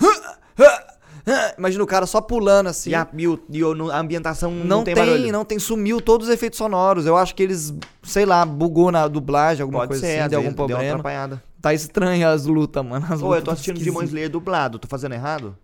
[1.59, 2.91] Imagina o cara só pulando assim.
[2.91, 3.63] E, a, e,
[3.93, 7.05] a ambientação não, não tem, tem, não tem, sumiu todos os efeitos sonoros.
[7.05, 10.39] Eu acho que eles, sei lá, bugou na dublagem, alguma Pode coisa ser, assim, deu
[10.39, 10.95] algum vezes, deu uma problema.
[10.95, 11.43] atrapalhada.
[11.61, 13.07] Tá estranho as lutas, mano.
[13.11, 14.03] As Ô, eu tô assistindo Demon.
[14.03, 14.79] Slayer dublado.
[14.79, 15.57] Tô fazendo errado?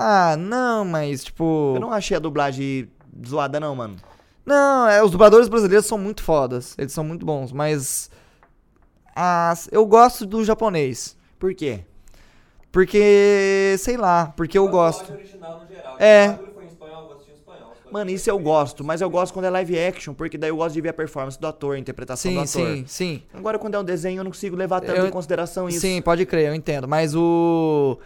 [0.00, 1.72] Ah, não, mas tipo.
[1.74, 2.88] Eu não achei a dublagem
[3.26, 3.96] zoada, não, mano.
[4.46, 6.74] Não, é, os dubladores brasileiros são muito fodas.
[6.78, 8.10] Eles são muito bons, mas.
[9.14, 11.16] As, eu gosto do japonês.
[11.38, 11.80] Por quê?
[12.70, 13.74] Porque.
[13.78, 15.00] Sei lá, porque eu gosto.
[15.10, 15.96] áudio original no geral.
[15.98, 16.28] É.
[16.28, 17.72] Se o bagulho for em espanhol, eu vou assistir em espanhol.
[17.74, 20.50] Se for Mano, isso eu gosto, mas eu gosto quando é live action, porque daí
[20.50, 22.76] eu gosto de ver a performance do ator, a interpretação do Sim, ator.
[22.76, 23.22] sim, sim.
[23.34, 25.80] Agora, quando é um desenho, eu não consigo levar tanto Eu- em consideração isso.
[25.80, 26.86] Sim, pode crer, eu entendo.
[26.86, 27.98] Mas o.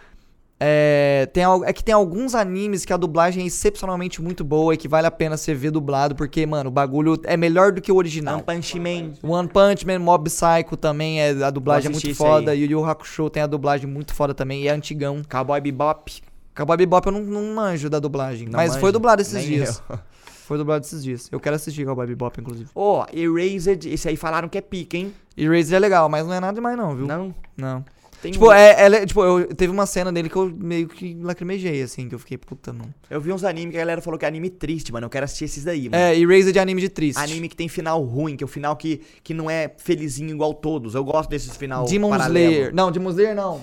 [0.65, 4.77] É, tem, é que tem alguns animes que a dublagem é excepcionalmente muito boa e
[4.77, 7.91] que vale a pena você ver dublado, porque, mano, o bagulho é melhor do que
[7.91, 8.35] o original.
[8.35, 9.11] One Punch Man.
[9.21, 12.55] One Punch Man, Mob Psycho também, é, a dublagem é muito foda.
[12.55, 15.21] E Yu Yu Hakusho tem a dublagem muito foda também, e é antigão.
[15.29, 16.23] Cowboy Bebop.
[16.55, 18.79] Cowboy Bebop eu não, não manjo da dublagem, Não mas manja?
[18.79, 19.83] foi dublado esses Nem dias.
[19.89, 19.99] eu.
[20.43, 21.29] Foi dublado esses dias.
[21.31, 22.69] Eu quero assistir Cowboy Bebop, inclusive.
[22.75, 25.13] Ó, Erased, esse aí falaram que é pica, hein?
[25.37, 27.07] Erased é legal, mas não é nada demais não, viu?
[27.07, 27.33] Não?
[27.55, 27.85] Não.
[28.23, 30.87] Tem Tipo, um- é, ela é- tipo, eu teve uma cena dele que eu meio
[30.87, 32.85] que lacrimejei, assim, que eu fiquei, puta, não.
[33.09, 35.05] Eu vi uns animes que a galera falou que é anime triste, mano.
[35.07, 36.01] Eu quero assistir esses daí, mano.
[36.01, 37.19] É, Erased é anime de triste.
[37.19, 40.53] Anime que tem final ruim, que é o final que, que não é felizinho igual
[40.53, 40.95] todos.
[40.95, 42.49] Eu gosto desses final Demon paralelo.
[42.51, 42.73] Slayer.
[42.73, 43.61] Não, Demon Slayer não.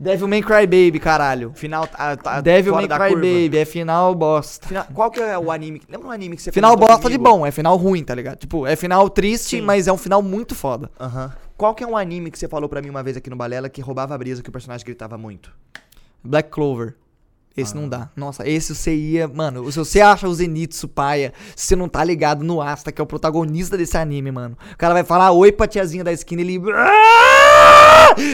[0.00, 1.52] Devil May Cry Baby, caralho.
[1.54, 3.14] Final tá, tá Devil May Cry curva.
[3.14, 4.66] Baby, é final bosta.
[4.66, 5.80] Final- qual que é o anime?
[5.88, 7.22] Lembra um anime que você Final bosta de comigo?
[7.22, 8.36] bom, é final ruim, tá ligado?
[8.38, 9.60] Tipo, é final triste, Sim.
[9.60, 10.90] mas é um final muito foda.
[10.98, 11.32] Aham.
[11.62, 13.68] Qual que é um anime que você falou pra mim uma vez aqui no Balela
[13.68, 15.52] que roubava a brisa, que o personagem gritava muito?
[16.24, 16.96] Black Clover.
[17.56, 17.80] Esse Ah.
[17.80, 18.10] não dá.
[18.16, 19.28] Nossa, esse você ia.
[19.28, 23.00] Mano, se você acha o Zenitsu paia, se você não tá ligado no Asta, que
[23.00, 24.58] é o protagonista desse anime, mano.
[24.72, 26.60] O cara vai falar oi pra tiazinha da esquina e ele.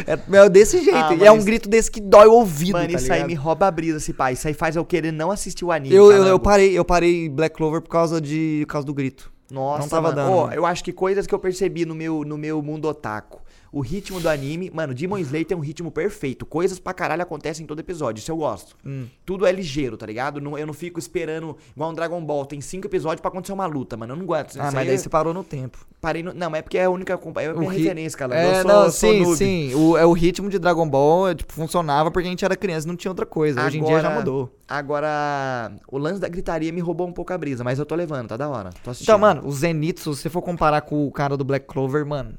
[0.06, 0.96] É, é desse jeito.
[0.96, 2.72] Ah, é um grito desse que dói o ouvido.
[2.72, 3.28] Mano, tá isso aí ligado?
[3.28, 4.32] me rouba a brisa, esse pai.
[4.32, 5.94] Isso aí faz eu querer não assistir o anime.
[5.94, 9.30] Eu, eu, eu parei, eu parei Black Clover por causa de por causa do grito.
[9.50, 10.16] Nossa, Não tava mano.
[10.16, 10.52] dando, mano.
[10.52, 13.40] eu acho que coisas que eu percebi no meu, no meu mundo otaku.
[13.70, 16.46] O ritmo do anime, mano, Demon Slayer tem um ritmo perfeito.
[16.46, 18.20] Coisas pra caralho acontecem em todo episódio.
[18.20, 18.74] Isso eu gosto.
[18.84, 19.06] Hum.
[19.26, 20.40] Tudo é ligeiro, tá ligado?
[20.40, 22.46] Não- eu não fico esperando igual um Dragon Ball.
[22.46, 24.12] Tem cinco episódios pra acontecer uma luta, mano.
[24.14, 24.46] Eu não gosto.
[24.46, 25.86] Ah, Isso mas aí daí eu você parou no tempo.
[26.00, 27.12] parei no- Não, mas é porque é a única.
[27.36, 28.34] É a minha ri- referência, cara.
[28.38, 29.74] É, eu sou, não, eu sou sim, sim.
[29.74, 32.86] O, é o ritmo de Dragon Ball, é, tipo, funcionava porque a gente era criança
[32.86, 33.64] e não tinha outra coisa.
[33.64, 34.50] Hoje em dia já Agora- mudou.
[34.68, 38.28] Agora, o lance da gritaria me roubou um pouco a brisa, mas eu tô levando,
[38.28, 38.70] tá da hora.
[38.82, 39.14] Tô assistindo.
[39.14, 42.34] Então, mano, o Zenitsu, se você for comparar com o cara do Black Clover, mano,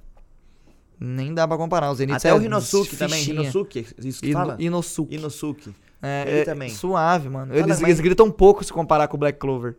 [1.00, 1.90] nem dá pra comparar.
[1.92, 3.24] O Zenitsu Até é o Rinosuke também.
[3.24, 4.56] Rinosuke, isso que Ino- fala?
[4.60, 5.16] Inosuke.
[5.16, 5.74] Inosuke.
[6.02, 6.70] É, Ele é também.
[6.70, 7.54] Suave, mano.
[7.54, 9.76] Eles, mas- eles gritam um pouco se comparar com o Black Clover.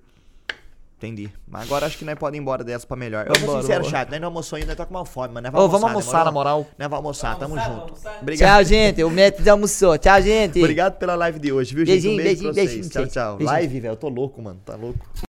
[0.99, 1.31] Entendi.
[1.49, 3.25] Mas agora acho que nós podemos ir embora dessa pra melhor.
[3.27, 3.85] Eu vou sincero, vambora.
[3.85, 4.11] chato.
[4.11, 6.31] Nós não almoçou ainda, nós tá com uma fome, mas nós Ô, vamos almoçar, na
[6.31, 6.59] moral.
[6.79, 7.87] Nós vamos almoçar, tamo almoçar, junto.
[7.87, 8.19] vamos almoçar?
[8.21, 8.49] Obrigado.
[8.51, 9.03] Tchau, gente.
[9.05, 9.97] O Método já almoçou.
[9.97, 10.59] Tchau, gente.
[10.59, 11.95] Obrigado pela live de hoje, viu, gente?
[11.95, 12.55] Beijinho, Um beijo pra beijinho,
[12.85, 12.89] vocês.
[12.91, 13.37] beijinho, Tchau, tchau.
[13.39, 13.51] Beijinho.
[13.59, 13.93] Live, velho.
[13.93, 14.61] Eu tô louco, mano.
[14.63, 14.99] Tá louco.